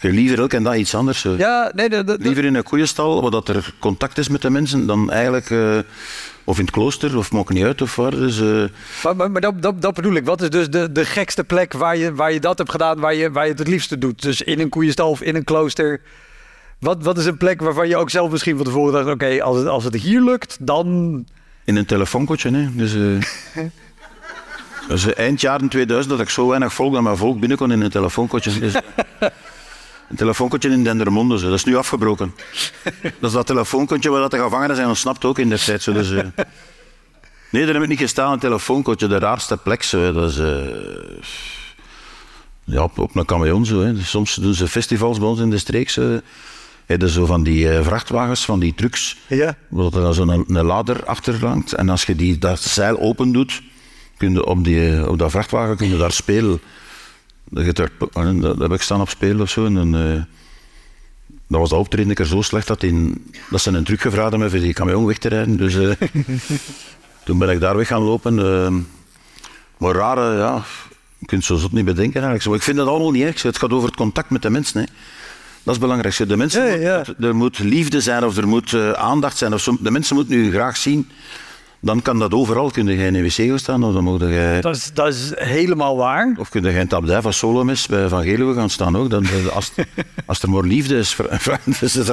[0.00, 1.20] Liever elke dag iets anders.
[1.20, 1.34] Zo.
[1.38, 4.50] ja, nee, dat, dat- Liever in een koeienstal, waar dat er contact is met de
[4.50, 5.50] mensen, dan eigenlijk...
[5.50, 5.78] eh,
[6.44, 8.10] of in het klooster, of maakt niet uit of waar.
[8.10, 8.64] Dus, eh,
[9.04, 10.24] maar, maar, maar dat, dat, dat bedoel ik.
[10.24, 13.14] Wat is dus de, de gekste plek waar je, waar je dat hebt gedaan, waar
[13.14, 14.22] je, waar je het het liefste doet?
[14.22, 16.00] Dus in een koeienstal of in een klooster.
[16.78, 19.14] Wat, wat is een plek waarvan je ook zelf misschien van tevoren dacht...
[19.14, 21.24] oké, als, het, als het hier lukt, dan...
[21.64, 22.68] In een telefoonkotje, hè.
[22.74, 23.64] Dus, eh
[24.88, 27.80] dus eind jaren 2000 dat ik zo weinig volk dat mijn volk binnen kon in
[27.80, 28.50] een telefoonkotje.
[28.60, 28.74] Dus,
[30.08, 31.44] een telefoonkotje in Dendermonde, zo.
[31.44, 32.34] dat is nu afgebroken.
[33.02, 35.82] Dat is dat telefoonkotje waar dat de gevangenen zijn ontsnapt ook in de tijd.
[35.82, 35.92] Zo.
[35.92, 36.26] Dus, eh.
[37.50, 39.82] Nee, daar heb ik niet gestaan, een telefoonkotje, de raarste plek.
[39.82, 40.12] Zo.
[40.12, 40.56] Dat is, eh,
[42.64, 43.66] ja, op, op een camion.
[43.66, 44.02] Zo, hè.
[44.02, 45.90] Soms doen ze festivals bij ons in de streek.
[45.90, 46.20] Zo.
[46.86, 49.16] Hebben zo van die eh, vrachtwagens, van die trucks.
[49.26, 49.56] Ja.
[49.68, 51.72] Waar er dan zo'n een lader achter hangt.
[51.72, 53.62] En als je die, dat zeil open doet,
[54.18, 56.60] kun je op, die, op dat vrachtwagen kun je daar spelen.
[57.50, 57.76] Dat,
[58.42, 59.64] dat heb ik staan op spelen of zo.
[59.66, 60.22] En dan, eh,
[61.48, 64.50] dat was de optreden keer zo slecht dat, in, dat ze een truc gevraagd hebben
[64.50, 65.56] voor die camion weg te rijden.
[65.56, 65.90] Dus eh,
[67.24, 68.38] toen ben ik daar weg gaan lopen.
[68.38, 68.74] eh,
[69.78, 70.62] maar rare, ja,
[71.18, 72.42] je kunt zo zot niet bedenken eigenlijk.
[72.42, 73.42] Zo, Ik vind dat allemaal niet erg.
[73.42, 74.80] Het gaat over het contact met de mensen.
[74.80, 74.86] Hè.
[75.62, 76.28] Dat is belangrijk.
[76.28, 76.96] De mensen, Ja, ja.
[77.06, 79.54] moet- er moet liefde zijn of er moet aandacht zijn.
[79.54, 79.76] Of zo.
[79.80, 81.08] De mensen moeten u graag zien.
[81.80, 82.70] Dan kan dat overal.
[82.70, 84.58] Kun je in een wc gaan staan of dan moet je...
[84.60, 86.34] Dat is, dat is helemaal waar.
[86.38, 89.10] Of kun je geen tabdij van Solomis bij Van Geluwe gaan staan ook.
[89.10, 89.72] Dan, eh, als,
[90.26, 91.16] als er maar liefde is.
[91.80, 92.06] dus dat,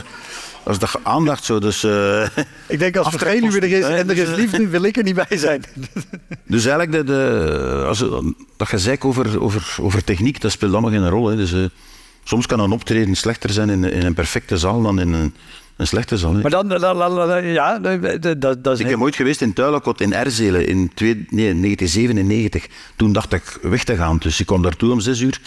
[0.64, 1.60] dat is toch aandacht zo.
[1.60, 2.28] Dus, eh,
[2.68, 5.04] Ik denk als Aftrek Vegeluwe er is en er is hè, liefde, wil ik er
[5.04, 5.64] niet bij zijn.
[6.48, 10.92] dus eigenlijk, de, de, als, je- dat gezeik over, over, over techniek, dat speelt allemaal
[10.92, 11.28] geen rol.
[11.28, 11.36] Hè.
[11.36, 11.64] Dus, eh,
[12.24, 15.34] soms kan een optreden slechter zijn in, in een perfecte zaal dan in een,
[15.78, 16.34] een slechte zaal.
[16.34, 16.42] hè.
[16.42, 20.02] Maar dan, la- la- la- ja, dat, dat, is Ik heb ooit geweest in Tuilekot
[20.02, 22.68] in Erzelen in twee, nee, 1997.
[22.96, 24.18] Toen dacht ik weg te gaan.
[24.18, 25.40] Dus ik kwam daartoe om zes uur.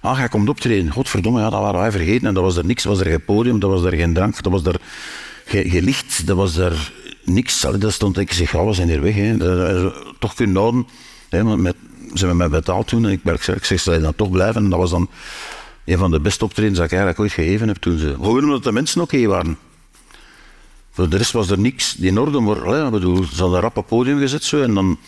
[0.00, 0.92] Ah, jij komt optreden.
[0.92, 2.26] Godverdomme, ja, dat waren wij vergeten.
[2.28, 2.84] En dat was er niks.
[2.84, 4.80] was er geen podium, dat was er geen drank, dat was er
[5.44, 6.92] geen, geen licht, dat was er
[7.24, 7.64] niks.
[7.64, 9.14] Allee, Dat stond ik zeg, ja, we zijn hier weg.
[9.14, 9.36] Hè.
[9.36, 10.86] Dat- dat- toch kunnen houden.
[11.28, 11.74] Hè, met,
[12.12, 13.04] ze hebben mij betaald toen.
[13.06, 14.64] En ik, ben- ik zeg, ik zeg, zal je dan toch blijven?
[14.64, 15.08] En dat was dan
[15.84, 17.98] een van de beste optredens dat ik eigenlijk ooit gegeven heb toen.
[17.98, 18.14] Ze.
[18.14, 19.58] Gewoon omdat de mensen oké waren.
[20.96, 23.86] Voor de rest was er niks in orde, maar ik bedoel, ze hadden rap op
[23.86, 24.98] podium gezet zo, en dan...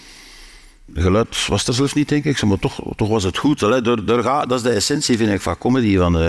[0.94, 3.58] Geluid was er zelfs niet, denk ik, maar toch, toch was het goed.
[3.58, 5.96] Door, ga- dat is de essentie, vind ik, van comedy.
[5.96, 6.28] Van, eh,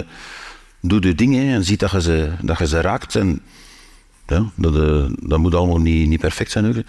[0.82, 3.16] doe de dingen en ziet dat je ze, dat je ze raakt.
[3.16, 3.41] En,
[4.28, 6.86] ja, dat, eh, dat moet allemaal niet, niet perfect zijn.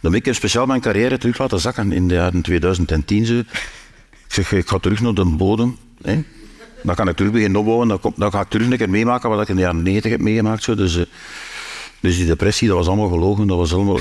[0.00, 3.26] Dan heb ik speciaal mijn carrière terug laten zakken in de jaren 2010.
[3.26, 3.34] Zo.
[3.38, 3.46] Ik
[4.28, 5.76] zeg, ik ga terug naar de bodem.
[6.02, 6.22] Hè.
[6.82, 7.88] Dan kan ik terug beginnen opbouwen.
[7.88, 10.20] Dan, dan ga ik terug een keer meemaken wat ik in de jaren 90 heb
[10.20, 10.62] meegemaakt.
[10.62, 10.74] Zo.
[10.74, 11.04] Dus, eh,
[12.02, 13.46] dus die depressie, dat was allemaal gelogen.
[13.46, 13.98] Dat was allemaal...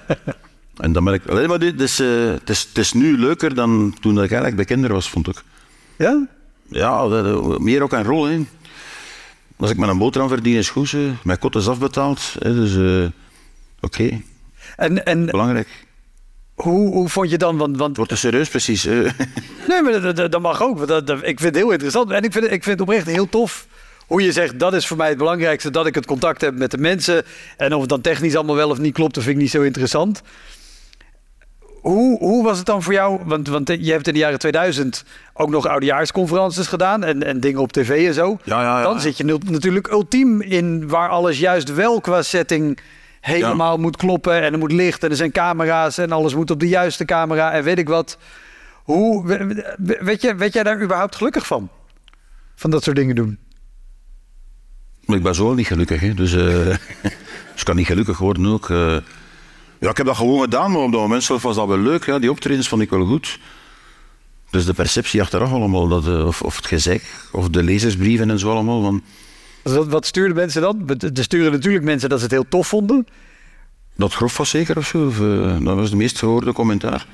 [0.76, 1.26] en dan ben ik...
[1.26, 4.56] Alleen maar dit, dus, eh, het, is, het is nu leuker dan toen ik eigenlijk
[4.56, 5.42] bekender was, vond ik.
[5.98, 6.26] Ja?
[6.68, 8.24] Ja, dat- meer ook een rol.
[8.24, 8.40] Hè.
[9.56, 10.90] Als ik met een boterham verdien, is goed.
[10.90, 11.12] hè.
[11.24, 12.34] Mijn kot is afbetaald.
[12.38, 13.08] Hè, dus eh,
[13.80, 14.20] oké,
[14.76, 15.86] En, en belangrijk.
[16.54, 18.84] hoe, hoe vond je dan, want, want Het wordt te serieus, precies.
[18.84, 20.86] Nee, maar dat, dat, mag ook.
[20.86, 22.10] Dat, dat- ik vind het heel interessant.
[22.10, 23.66] En ik vind, het- ik vind het oprecht heel tof
[24.10, 24.58] hoe je zegt...
[24.58, 27.22] dat is voor mij het belangrijkste, dat ik het contact heb met de mensen.
[27.56, 29.62] En of het dan technisch allemaal wel of niet klopt, dat vind ik niet zo
[29.62, 30.22] interessant.
[31.80, 33.20] hoe, hoe was het dan voor jou?
[33.24, 35.04] Want, want je hebt in de jaren 2000
[35.34, 38.38] ook nog oudejaarsconferences gedaan en, en dingen op tv en zo.
[38.44, 38.82] Ja, ja, ja.
[38.82, 42.78] Dan zit je natuurlijk ultiem in waar alles juist wel qua setting
[43.20, 44.42] helemaal moet kloppen.
[44.42, 47.52] En er moet licht en er zijn camera's en alles moet op de juiste camera
[47.52, 48.18] en weet ik wat.
[48.84, 51.68] Hoe, we- we- weet, je, weet jij daar überhaupt gelukkig van?
[52.54, 53.38] Van dat soort dingen doen?
[55.10, 56.14] Maar ik ben zo niet gelukkig, hè.
[56.14, 56.44] Dus, eh,
[57.52, 58.70] dus ik kan niet gelukkig worden ook.
[58.70, 58.96] eh.
[59.78, 62.04] ja, ik heb dat gewoon gedaan, maar op dat moment zelf was dat wel leuk.
[62.06, 62.18] Ja.
[62.18, 63.38] Die optredens vond ik wel goed.
[64.50, 67.02] Dus de perceptie achteraf allemaal, dat, eh, of, of het gezeik,
[67.32, 68.82] of de lezersbrieven en zo allemaal.
[68.82, 69.02] Van,
[69.62, 70.88] Dus Wat, stuurden mensen dan?
[71.14, 73.06] Er sturen natuurlijk mensen dat ze het heel tof vonden.
[73.96, 75.06] dat grof was zeker of zo.
[75.06, 75.16] Of,
[75.64, 77.06] dat was de meest gehoorde commentaar.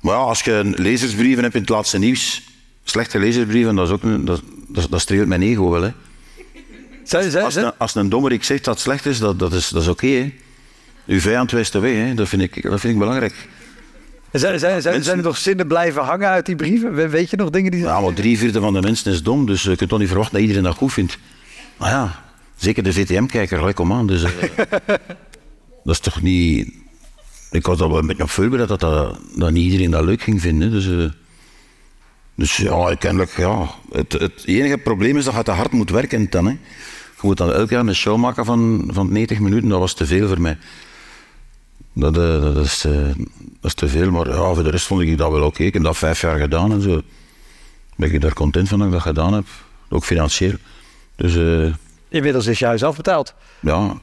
[0.00, 2.42] Maar ja, als je lezersbrieven hebt in het laatste nieuws,
[2.84, 5.82] slechte lezersbrieven, dat, is ook, een- dat, dat, dat streelt mijn ego wel.
[5.82, 5.90] Hè.
[7.44, 9.88] Als, een, als een dommerik zegt dat het slecht is, dat, dat is, dat is
[9.88, 10.06] oké.
[10.06, 10.32] hè.
[11.06, 12.14] Uw vijand wijst de weg.
[12.14, 13.34] Dat, vind ik, dat vind ik belangrijk.
[14.32, 16.94] zijn, zijn, zijn, Mensen- zijn er nog zinnen blijven hangen uit die brieven?
[16.94, 17.80] We- Weet je nog dingen die...
[17.80, 20.32] Ja, maar drie vierde van de mensen is dom, dus je kunt toch niet verwachten
[20.34, 21.18] dat iedereen dat goed vindt.
[21.76, 22.24] Maar ja,
[22.56, 24.06] zeker de VTM-kijker, gelijk om aan.
[24.06, 24.32] Dus, eh,
[25.84, 26.72] dat is toch niet...
[27.50, 30.22] Ik was al wel een beetje op voorbereid dat, dat, dat niet iedereen dat leuk
[30.22, 30.70] ging vinden.
[30.70, 31.04] Dus, eh,
[32.34, 33.70] dus ja, kennelijk, ja.
[33.92, 36.46] Het, het enige probleem is dat je te hard moet werken dan.
[36.46, 36.56] Hè.
[37.20, 40.06] Je moet dan elk jaar een show maken van, van 90 minuten, dat was te
[40.06, 40.58] veel voor mij.
[41.92, 42.92] Dat, eh, dat, is, eh,
[43.60, 45.62] dat is te veel, maar ja, voor de rest vond ik dat wel oké.
[45.62, 47.00] Ik heb dat vijf jaar gedaan en zo
[47.96, 49.44] ben ik daar content van dat ik dat gedaan heb.
[49.88, 50.52] Ook financieel.
[51.16, 51.74] Dus eh,
[52.08, 53.34] Inmiddels is je huis afbetaald.
[53.60, 53.94] ja,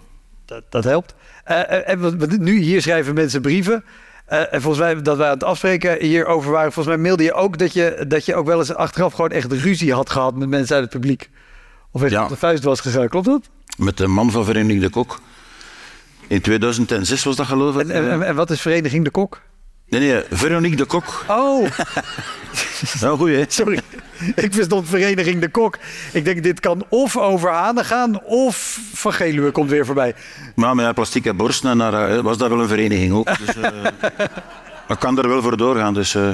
[0.45, 1.15] Dat, dat helpt.
[1.43, 3.83] En wat- nu, hier schrijven mensen brieven.
[4.25, 7.57] En volgens mij, dat wij aan het afspreken hierover waren, volgens mij mailde je ook
[7.57, 10.75] dat je, dat je ook wel eens achteraf gewoon echt ruzie had gehad met mensen
[10.75, 11.29] uit het publiek.
[11.95, 12.23] Of Ja.
[12.23, 13.07] op de vuist was gegaan.
[13.09, 13.41] Klopt dat?
[13.77, 15.19] met de man van Vereniging de Kok.
[16.27, 17.87] In 2006 was dat geloof ik.
[17.87, 19.41] En, en, en wat is Vereniging de Kok?
[19.89, 21.25] Nee, nee, Veronique de Kok.
[21.27, 21.67] Oh,
[23.01, 23.43] Nou, goed hè.
[23.47, 23.79] sorry.
[24.35, 25.77] Ik verstond Vereniging de Kok.
[26.13, 30.15] Ik denk, dit kan of over Hanen gaan, of Van Geluwe komt weer voorbij.
[30.55, 33.37] Maar met haar plastieke borsten en haar, eh, was dat wel een vereniging ook.
[33.45, 33.71] Dus, eh
[34.87, 35.93] dat kan er wel voor doorgaan.
[35.93, 36.29] Dus, eh.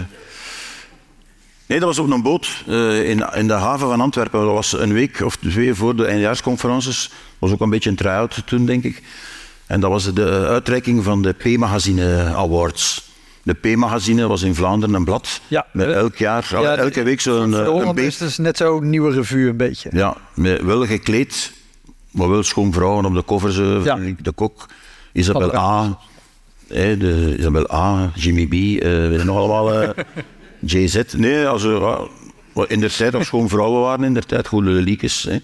[1.72, 4.40] Nee, dat was op een boot eh, in, in de haven van Antwerpen.
[4.40, 7.08] Dat was een week of twee voor de eindejaarsconferences.
[7.10, 9.02] Dat was ook een beetje een try-out toen, denk ik.
[9.66, 13.10] En dat was de uitreiking van de P-magazine Awards.
[13.44, 15.42] De P-magazine was in Vlaanderen een blad.
[15.48, 15.66] Ja.
[15.74, 18.20] Met elk jaar, Ja, elke week zo'n eh, een Holland is beest.
[18.20, 19.90] dus net zo'n nieuwe revue een beetje.
[19.94, 21.52] Ja, met, wel gekleed,
[22.12, 23.52] maar wel schoon vrouwen op de cover.
[23.52, 24.00] Zo, Ja.
[24.22, 24.66] De kok,
[25.14, 26.00] Isabel A.
[26.68, 29.94] de, Isabel A, Jimmy B, eh weet je nog allemaal.
[30.62, 31.02] eh, JZ.
[31.18, 32.08] Nee, also, ja,
[32.54, 35.42] wat in der tijd nog schoon vrouwen waren, in der tijd goede.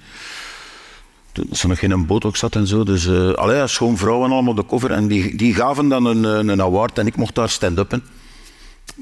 [1.32, 2.84] Toen ze nog geen botox zat en zo.
[2.84, 4.92] Dus eh allee, ja, schoon vrouwen allemaal de cover.
[4.92, 8.04] En die, die gaven dan een, eh, een award en ik mocht daar stand-uppen.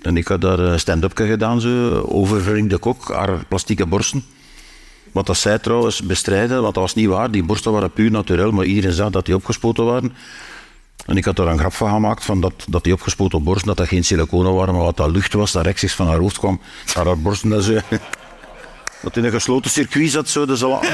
[0.02, 4.24] En ik had daar een stand-upje gedaan, zo, over de Kok, haar plastieke borsten.
[5.12, 7.32] Wat dat zij trouwens bestrijden, want dat was niet waar.
[7.32, 10.14] Die borsten waren puur natuurlijk, maar iedereen zag dat die opgespoten waren.
[11.06, 13.78] En ik had er een grap van gemaakt, van dat, dat die opgespoten borsten, dat
[13.78, 16.62] dat geen siliconen waren, maar wat dat lucht was, dat rechtstreeks van haar hoofd kwam,
[16.96, 17.50] naar haar borsten.
[17.50, 17.74] Dat, zo.
[19.04, 20.46] dat in een gesloten circuit zat, zo.
[20.46, 20.82] Dus al...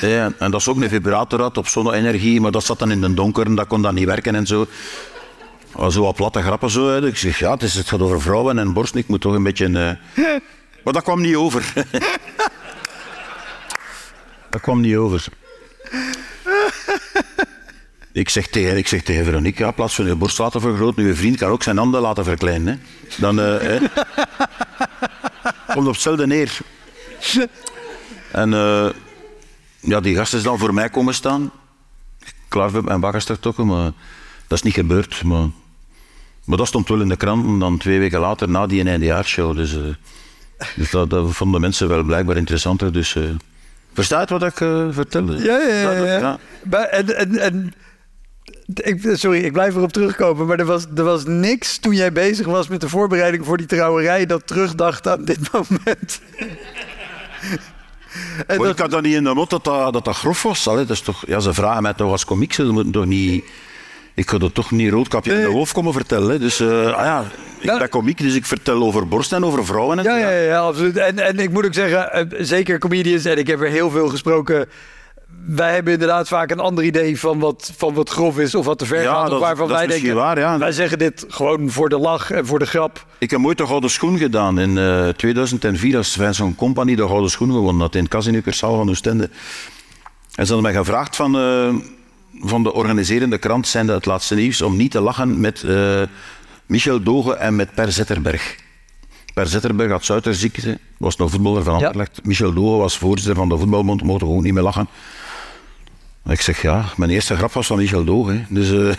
[0.00, 3.00] Ja, en dat is ook een vibrator had op zonne-energie, maar dat zat dan in
[3.00, 4.66] de donker en dat kon dan niet werken en zo.
[5.90, 6.96] Zo wat platte grappen zo.
[6.96, 9.00] Ik zeg, ja, het, is, het gaat over vrouwen en borsten.
[9.00, 9.96] Ik moet toch een beetje...
[10.14, 10.24] eh,
[10.84, 11.72] Maar dat kwam niet over.
[14.50, 15.26] dat kwam niet over.
[18.16, 21.04] Ik zeg tegen, ik zeg tegen Veronique, ja, in plaats van je borst laten vergroten,
[21.04, 22.66] je vriend kan ook zijn handen laten verkleinen.
[22.66, 22.78] Hè.
[23.16, 23.78] Dan eh, hè.
[25.74, 26.58] komt op hetzelfde neer.
[28.32, 28.88] En eh,
[29.80, 31.50] ja, die gast is dan voor mij komen staan.
[32.48, 33.92] Klaar met mijn bakkerstertokken, maar
[34.46, 35.22] dat is niet gebeurd.
[35.24, 35.48] Maar,
[36.44, 39.56] maar dat stond wel in de krant en dan twee weken later na die eindejaarsshow.
[39.56, 39.82] Dus, eh,
[40.76, 42.92] dus dat, dat vonden mensen wel blijkbaar interessanter.
[42.92, 43.16] Dus,
[43.92, 45.32] verstaat wat ik eh vertel?
[45.32, 45.92] Ja, ja, ja.
[45.92, 46.18] ja.
[46.18, 46.38] Ja.
[46.70, 47.74] Maar en, en, en,
[48.74, 50.46] ik, sorry, ik blijf erop terugkomen.
[50.46, 53.66] Maar er was, er was niks toen jij bezig was met de voorbereiding voor die
[53.66, 54.26] trouwerij...
[54.26, 56.20] dat terugdacht aan dit moment.
[58.46, 60.68] en dat, ik had dat niet in de mot dat dat, dat, dat grof was.
[60.68, 63.44] Allee, dat is toch, ja, ze vragen mij toch als komiek, ze moeten toch niet...
[64.14, 66.40] Ik ga dat toch niet roodkapje in de hoofd komen vertellen.
[66.40, 67.24] Dus eh, ah ja,
[67.58, 67.78] ik Ja.
[67.78, 69.98] ben komiek, dus ik vertel over borsten en over vrouwen.
[69.98, 70.96] En, ja, ja, ja, absoluut.
[70.96, 74.08] En, en ik moet ook zeggen, eh, zeker comedians, en ik heb er heel veel
[74.08, 74.68] gesproken...
[75.46, 78.54] wij hebben inderdaad vaak een ander idee van wat, van wat grof is...
[78.54, 80.14] of wat te ver Ja, gaat, of dat- waarvan dat wij denken...
[80.14, 80.58] waar, ja.
[80.58, 83.06] wij zeggen dit gewoon voor de lach en voor de grap.
[83.18, 87.30] Ik heb ooit de Gouden Schoen gedaan in eh 2004 als Vincent Company de Gouden
[87.30, 89.24] Schoen gewonnen had in Casino Cursaal van Oostende.
[90.34, 91.74] En ze hadden mij gevraagd van, eh,
[92.40, 96.02] van de organiserende krant zijn het laatste nieuws om niet te lachen met uh,
[96.66, 98.56] Michel Doge en met Per Zetterberg.
[99.34, 102.10] Per Zetterberg had suiterziekte, was nog voetballer van Anderlecht.
[102.16, 102.22] Ja.
[102.24, 104.88] Michel Doge was voorzitter van de voetbalbond, mochten gewoon niet meer lachen.
[106.28, 108.44] Ik zeg ja, mijn eerste grap was van Michel Doge.
[108.48, 108.92] Dus uh,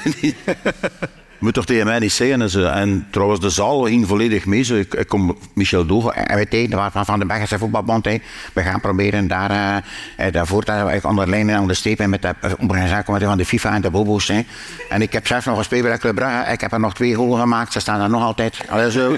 [1.40, 2.42] moet toch tegen mij niet zeggen.
[2.42, 4.64] En, ze, en trouwens, de zaal ging volledig mee.
[4.64, 8.06] Zo, ik, ik kom Michel Doge en wij tegen van, van de Belgische voetbalbond.
[8.06, 8.18] Hè.
[8.54, 9.84] We gaan proberen daar,
[10.20, 12.36] uh, daarvoor te onder lijnen onderstrepen met de
[12.68, 14.28] organisatie van de FIFA en de Bobo's.
[14.28, 14.42] Hè.
[14.90, 16.52] En ik heb zelf nog gespeeld bij de Club Brugge.
[16.52, 17.74] Ik heb er nog twee goals gemaakt.
[17.74, 18.62] Ze staan er nog altijd.
[18.70, 19.16] Allee, zo.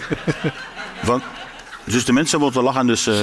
[1.04, 1.22] Van,
[1.84, 2.88] dus de mensen moeten lachen.
[2.88, 3.16] Dus, uh,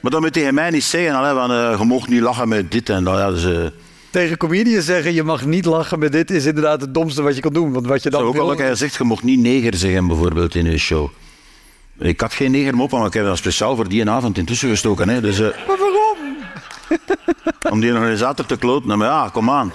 [0.00, 1.14] maar dat moet tegen mij niet zeggen.
[1.14, 3.18] Allee, van, je mag niet lachen met dit en dat.
[3.18, 3.70] Ja, dus,
[4.10, 7.40] tegen comedians zeggen je mag niet lachen met dit is inderdaad het domste wat je
[7.40, 7.72] kan doen.
[7.72, 8.50] Want wat je dan Zou ook wil...
[8.50, 11.08] al hij zegt je mocht niet neger zeggen bijvoorbeeld in een show.
[11.98, 15.08] Ik had geen neger mop, maar ik heb dat speciaal voor die avond intussen gestoken.
[15.08, 15.20] Hè.
[15.20, 16.36] Dus, uh, maar waarom?
[17.72, 18.98] om die organisator te kloten.
[18.98, 19.72] Maar ja, kom aan.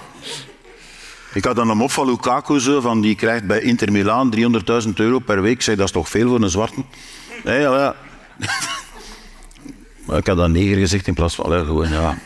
[1.34, 4.34] Ik had dan een mop van Lukaku, zo, van die krijgt bij Inter Milaan
[4.86, 5.52] 300.000 euro per week.
[5.52, 6.84] Ik zei, dat is toch veel voor een zwarte?
[7.44, 7.94] Nee, ja, ja.
[10.06, 12.18] maar ik had dan neger gezegd in plaats van, gewoon, ja...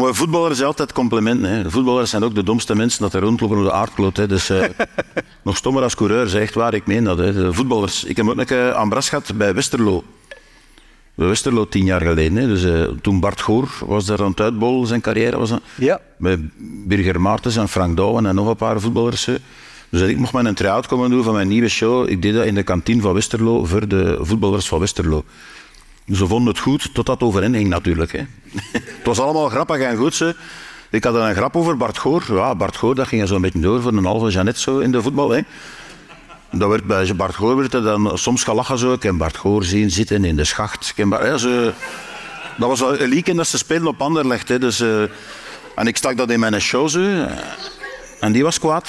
[0.00, 1.50] Maar voetballers zijn altijd complimenten.
[1.50, 1.62] Hè.
[1.62, 4.16] De voetballers zijn ook de domste mensen dat er rondlopen op de aardkloot.
[4.16, 4.26] Hè.
[4.26, 4.64] Dus uh,
[5.44, 7.18] nog stommer als coureur, zeg echt waar, ik meen dat.
[7.18, 7.32] Hè.
[7.32, 8.04] De voetballers.
[8.04, 10.04] Ik heb ook een keer aan Bras gehad bij Westerlo.
[11.14, 12.36] Bij Westerlo tien jaar geleden.
[12.36, 12.46] Hè.
[12.46, 15.60] Dus, uh, toen Bart Goor was daar aan het uitbollen, zijn carrière was dat.
[15.74, 16.00] Ja.
[16.16, 16.40] Met
[16.86, 19.24] Birger Maartens en Frank Douwen en nog een paar voetballers.
[19.24, 19.36] Hè.
[19.88, 22.08] Dus ik mocht mijn try-out komen doen van mijn nieuwe show.
[22.08, 25.24] Ik deed dat in de kantine van Westerlo voor de voetballers van Westerlo.
[26.12, 28.12] Ze vonden het goed, tot dat overeen ging natuurlijk.
[28.12, 28.18] Hè.
[28.72, 30.14] het was allemaal grappig en goed.
[30.14, 30.36] Ze.
[30.90, 32.24] Ik had een grap over Bart Goor.
[32.28, 34.92] Ja, Bart Goor, dat ging zo een beetje door voor een halve Jeannette zo in
[34.92, 35.30] de voetbal.
[35.30, 35.40] Hè.
[36.50, 38.92] Dat werd bij Bart Goor werd er dan soms gelachen zo.
[38.92, 40.92] Ik heb Bart Goor zien zitten in de schacht.
[40.96, 41.06] Ik
[41.36, 41.72] ze,
[42.56, 44.48] dat was een leak dat ze spelen op Anderlecht.
[44.48, 44.58] Hè.
[44.58, 45.02] Dus, uh,
[45.74, 47.26] en ik stak dat in mijn show zo.
[48.20, 48.88] En die was kwaad.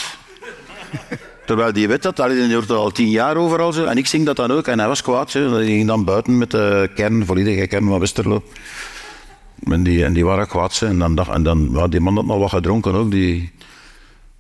[1.46, 3.74] Terwijl die weet dat, die hoort al tien jaar overal.
[3.74, 3.86] Zo.
[3.86, 4.68] En ik zing dat dan ook.
[4.68, 5.32] En hij was kwaad.
[5.32, 5.58] Zo.
[5.58, 8.44] Die ging dan buiten met de kern, volledige kern van Westerlo.
[9.70, 10.74] En die, en die waren kwaad.
[10.74, 10.86] Zo.
[10.86, 13.12] En dan, dacht, en dan ja, die man had nog wat gedronken ook.
[13.12, 13.52] Die,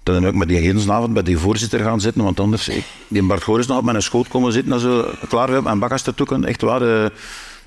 [0.03, 2.23] dan ook met die hevensavond bij die voorzitter gaan zitten.
[2.23, 4.73] Want anders, ik, die Bart Goris nog op mijn schoot komen zitten.
[4.73, 6.45] En zo, klaar hebben mijn bakkers te toeken.
[6.45, 6.81] Echt waar.
[6.81, 7.05] Uh,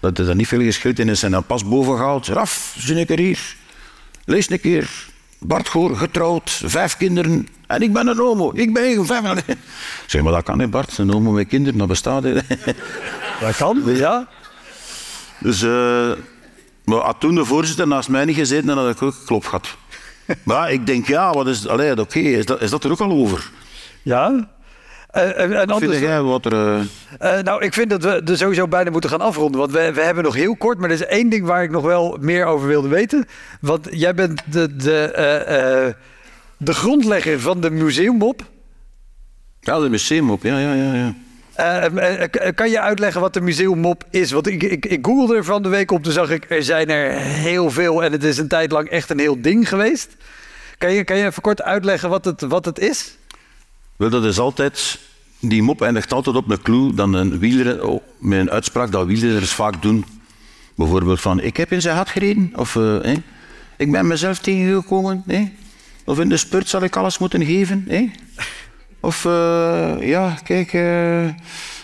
[0.00, 1.22] dat is er niet veel geschild in is.
[1.22, 2.26] En dan pas boven gehaald.
[2.26, 3.56] Raf, zie ik er hier.
[4.24, 5.14] Lees een keer.
[5.38, 7.48] Bart Goor, getrouwd, vijf kinderen.
[7.66, 8.50] En ik ben een homo.
[8.54, 9.44] Ik ben vijf.
[10.06, 10.98] Zeg maar, dat kan niet, Bart.
[10.98, 12.22] Een homo met kinderen, dat bestaat.
[13.40, 14.28] Dat kan, ja.
[15.38, 16.12] Dus, uh,
[16.84, 19.76] maar had toen de voorzitter naast mij niet gezeten, dan had ik ook klop gehad.
[20.42, 21.66] maar ik denk, ja, wat is...
[21.66, 23.50] Allee, oké, okay, is, dat, is dat er ook al over?
[24.02, 24.48] Ja.
[25.16, 26.52] Uh, en anders, vind jij wat er...
[26.52, 26.80] Uh...
[27.22, 29.60] Uh, nou, ik vind dat we er sowieso bijna moeten gaan afronden.
[29.60, 31.84] Want we, we hebben nog heel kort, maar er is één ding waar ik nog
[31.84, 33.26] wel meer over wilde weten.
[33.60, 35.94] Want jij bent de, de,
[36.56, 38.42] de grondlegger van de museummop.
[39.60, 40.94] Ja, de museummop, ja, ja, ja.
[40.94, 41.14] ja.
[42.54, 44.30] Kan je uitleggen wat de museummop is?
[44.30, 46.90] Want ik, ik, ik googelde er van de week op, toen zag ik er zijn
[46.90, 50.16] er heel veel en het is een tijd lang echt een heel ding geweest.
[50.78, 53.16] Kan je, kan je even kort uitleggen wat het, wat het is?
[53.96, 54.98] Wel, dat is altijd
[55.40, 59.06] die mop eindigt altijd op een clue dan een wielrenner, oh, met een uitspraak dat
[59.06, 60.04] wielrenners vaak doen.
[60.74, 63.14] Bijvoorbeeld van, ik heb in zijn hart gereden, of uh,
[63.76, 65.24] ik ben mezelf tegengekomen,
[66.04, 67.88] of in de spurt zal ik alles moeten geven.
[69.00, 71.26] Of, uh, ja, kijk, uh,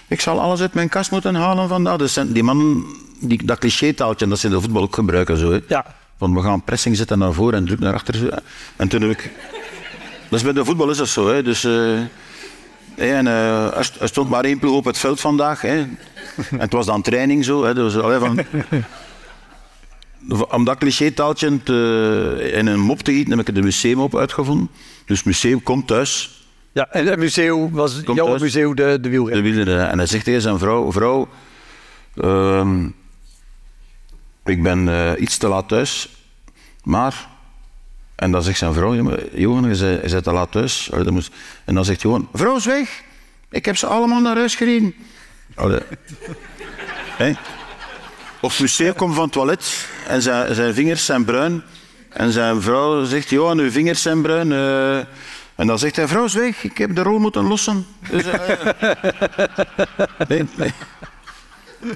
[0.08, 1.96] ik zal alles uit mijn kast moeten halen vandaag.
[1.96, 2.84] Dus die man,
[3.20, 5.36] die, dat cliché-taaltje, dat ze in de voetbal ook gebruiken.
[5.36, 5.58] Zo, hè.
[5.68, 5.94] Ja.
[6.18, 8.14] Van, we gaan pressing zetten naar voren en druk naar achter.
[8.14, 8.28] Zo.
[8.76, 9.30] En toen heb ik...
[10.28, 11.28] Dus bij de voetbal is dat zo.
[11.28, 11.42] Hè.
[11.42, 11.66] Dus...
[13.10, 15.60] En, uh, er stond maar één ploeg op het veld vandaag.
[15.60, 15.76] Hè.
[16.50, 17.64] En het was dan training zo.
[17.64, 17.74] Hè.
[17.74, 18.44] Dus, allee, van,
[20.56, 21.46] om dat cliché-taaltje
[22.52, 24.68] in een mop te gieten, heb ik de museumop uitgevonden.
[25.06, 26.40] Dus museum komt thuis.
[26.72, 29.42] Ja, en het museum was komt jouw thuis, museum de, de wielrenner.
[29.42, 29.88] De wielrenner.
[29.88, 31.28] En hij zegt tegen zijn vrouw, vrouw,
[32.14, 32.66] uh,
[34.44, 36.08] ik ben uh, iets te laat thuis,
[36.82, 37.28] maar
[38.22, 38.94] en dan zegt zijn vrouw,
[39.32, 40.90] Johan, je bent te laat thuis.
[41.64, 43.02] En dan zegt Johan, vrouw is weg.
[43.50, 44.94] Ik heb ze allemaal naar huis gereden.
[47.16, 47.36] hey.
[48.40, 51.62] Of museum komt van het toilet en zijn, zijn vingers zijn bruin.
[52.08, 54.50] En zijn vrouw zegt, Johan, uw vingers zijn bruin.
[54.50, 54.96] Uh,
[55.54, 57.86] en dan zegt hij, vrouw is weg, ik heb de rol moeten lossen.
[58.10, 58.32] Dus, uh,
[60.28, 60.72] nee, nee.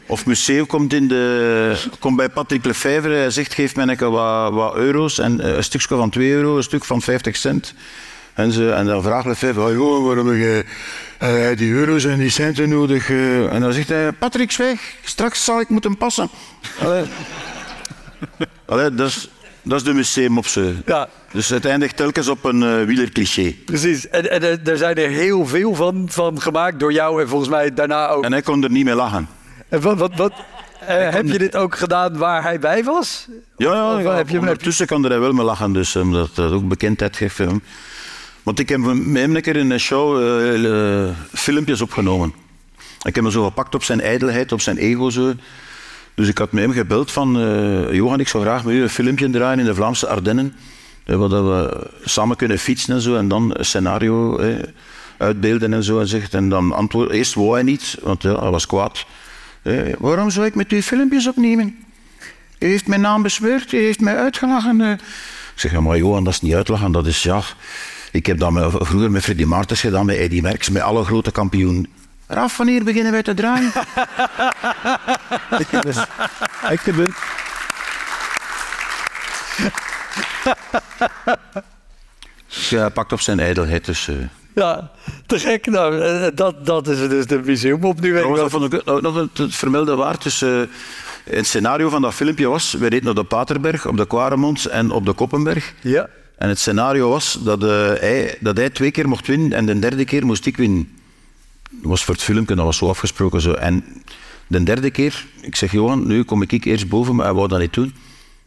[0.07, 3.14] Of museum komt, in de, komt bij Patrick Lefevre.
[3.14, 5.18] Hij zegt, geef mij een wat, wat euro's.
[5.18, 7.74] En een stukje van 2 euro, een stuk van 50 cent.
[8.34, 10.64] En, ze, en dan vraagt Lefevre, oh, joh, waarom heb je
[11.51, 13.09] uh, die euro's en die centen nodig?
[13.09, 14.80] Uh, en dan zegt hij, Patrick, weg.
[15.05, 16.28] Straks zal ik moeten passen.
[16.82, 17.05] Allee.
[18.66, 19.28] Allee, dat is
[19.62, 20.74] Dat is de museum op ze.
[20.87, 23.55] Ja, Dus het eindigt telkens op een eh wielercliché.
[23.64, 24.09] precies.
[24.09, 27.51] En, en er- er zijn er heel veel van, van gemaakt door jou en volgens
[27.51, 28.24] mij daarna ook.
[28.24, 29.28] En hij kon er niet mee lachen.
[29.68, 30.32] En wat, wat, wat,
[30.80, 33.26] eh, heb je dit ook gedaan waar hij bij was?
[33.56, 36.68] Ja, ja, heb je hem- ondertussen kan er wel mee lachen, dus omdat dat ook
[36.68, 37.38] bekendheid geeft.
[37.38, 37.62] hem.
[38.42, 42.32] Want ik heb met hem een keer in een show eh, eh, filmpjes opgenomen.
[43.02, 45.10] Ik heb me zo gepakt op zijn ijdelheid, op zijn ego.
[45.10, 45.32] Zo.
[46.14, 47.38] Dus ik had met hem gebeld van...
[47.40, 50.56] eh, Johan, ik zou graag met u een filmpje draaien in de Vlaamse Ardennen.
[51.04, 53.16] eh, dat we samen kunnen fietsen en zo.
[53.16, 54.54] En dan een scenario eh,
[55.18, 56.00] uitbeelden en zo.
[56.00, 57.10] En, zegt, en dan antwoord...
[57.10, 59.04] Eerst wou hij niet, want ja, hij was kwaad.
[59.66, 61.84] Eh, waarom zou ik met u filmpjes opnemen?
[62.58, 64.80] U heeft mijn naam besmeurd, u heeft mij uitgelachen.
[64.80, 64.90] eh.
[64.90, 67.40] Ik zeg, ja, maar Johan, dat is niet uitlachen, dat is ja...
[68.12, 71.30] Ik heb dat met- vroeger met Freddy Martens gedaan, met Eddy Merckx, met alle grote
[71.32, 71.86] kampioenen.
[72.26, 73.72] Raf, wanneer beginnen wij te draaien?
[76.78, 77.14] gebeurd.
[82.48, 84.08] Dus hij pakt op zijn ijdelheid, dus...
[84.08, 84.14] eh.
[84.62, 84.90] Ja,
[85.26, 85.66] te gek.
[85.66, 88.09] Nou, eh, dat, dat is dus de museum op nu.
[88.09, 88.61] ik Trouwens, wel.
[88.61, 90.22] dat vond ik ook nog het, vermelde waard.
[90.22, 90.61] Dus, eh,
[91.24, 94.90] het scenario van dat filmpje was, we reden op de Paterberg, op de Quaremont en
[94.90, 95.74] op de Koppenberg.
[95.80, 96.09] Ja.
[96.38, 97.68] En het scenario was dat, eh,
[98.00, 100.88] hij, dat hij twee keer mocht winnen en de derde keer moest ik winnen.
[101.70, 103.40] Dat was voor het filmpje, dat was zo afgesproken.
[103.40, 103.52] Zo.
[103.52, 103.84] En
[104.46, 107.59] de derde keer, ik zeg Johan, nu kom ik eerst boven, maar hij wou dat
[107.59, 107.94] niet doen.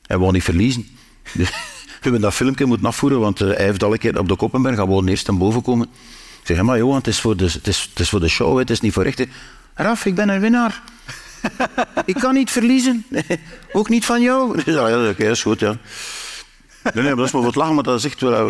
[0.05, 0.87] Hij wou niet verliezen.
[1.33, 1.51] Dus
[1.99, 4.35] we hebben dat filmpje moeten afvoeren, want eh, hij heeft al een keer op de
[4.35, 5.87] Koppenberg, hij wou eerst naar boven komen.
[6.41, 8.57] Ik zeg, maar Johan, het is voor de, het is, het is voor de show,
[8.57, 9.17] het is niet voor echt.
[9.17, 9.25] hè.
[9.73, 10.81] Raf, ik ben een winnaar.
[12.05, 13.05] ik kan niet verliezen.
[13.71, 14.61] Ook niet van jou.
[14.65, 15.77] Ja, oké, dat is goed, ja.
[16.83, 18.45] Nee, nee, maar dat is maar wat lachen, maar dat is echt wel...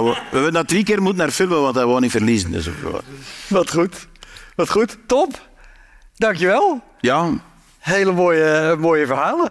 [0.00, 2.52] we hebben dat drie keer moeten naar filmen, want hij wou niet verliezen.
[2.52, 2.68] Dus,
[3.48, 4.06] Wat goed.
[4.56, 4.98] Wat goed.
[5.06, 5.48] Top.
[6.16, 6.82] Dankjewel.
[7.00, 7.30] ja,
[7.78, 9.50] Hele mooie, mooie verhalen.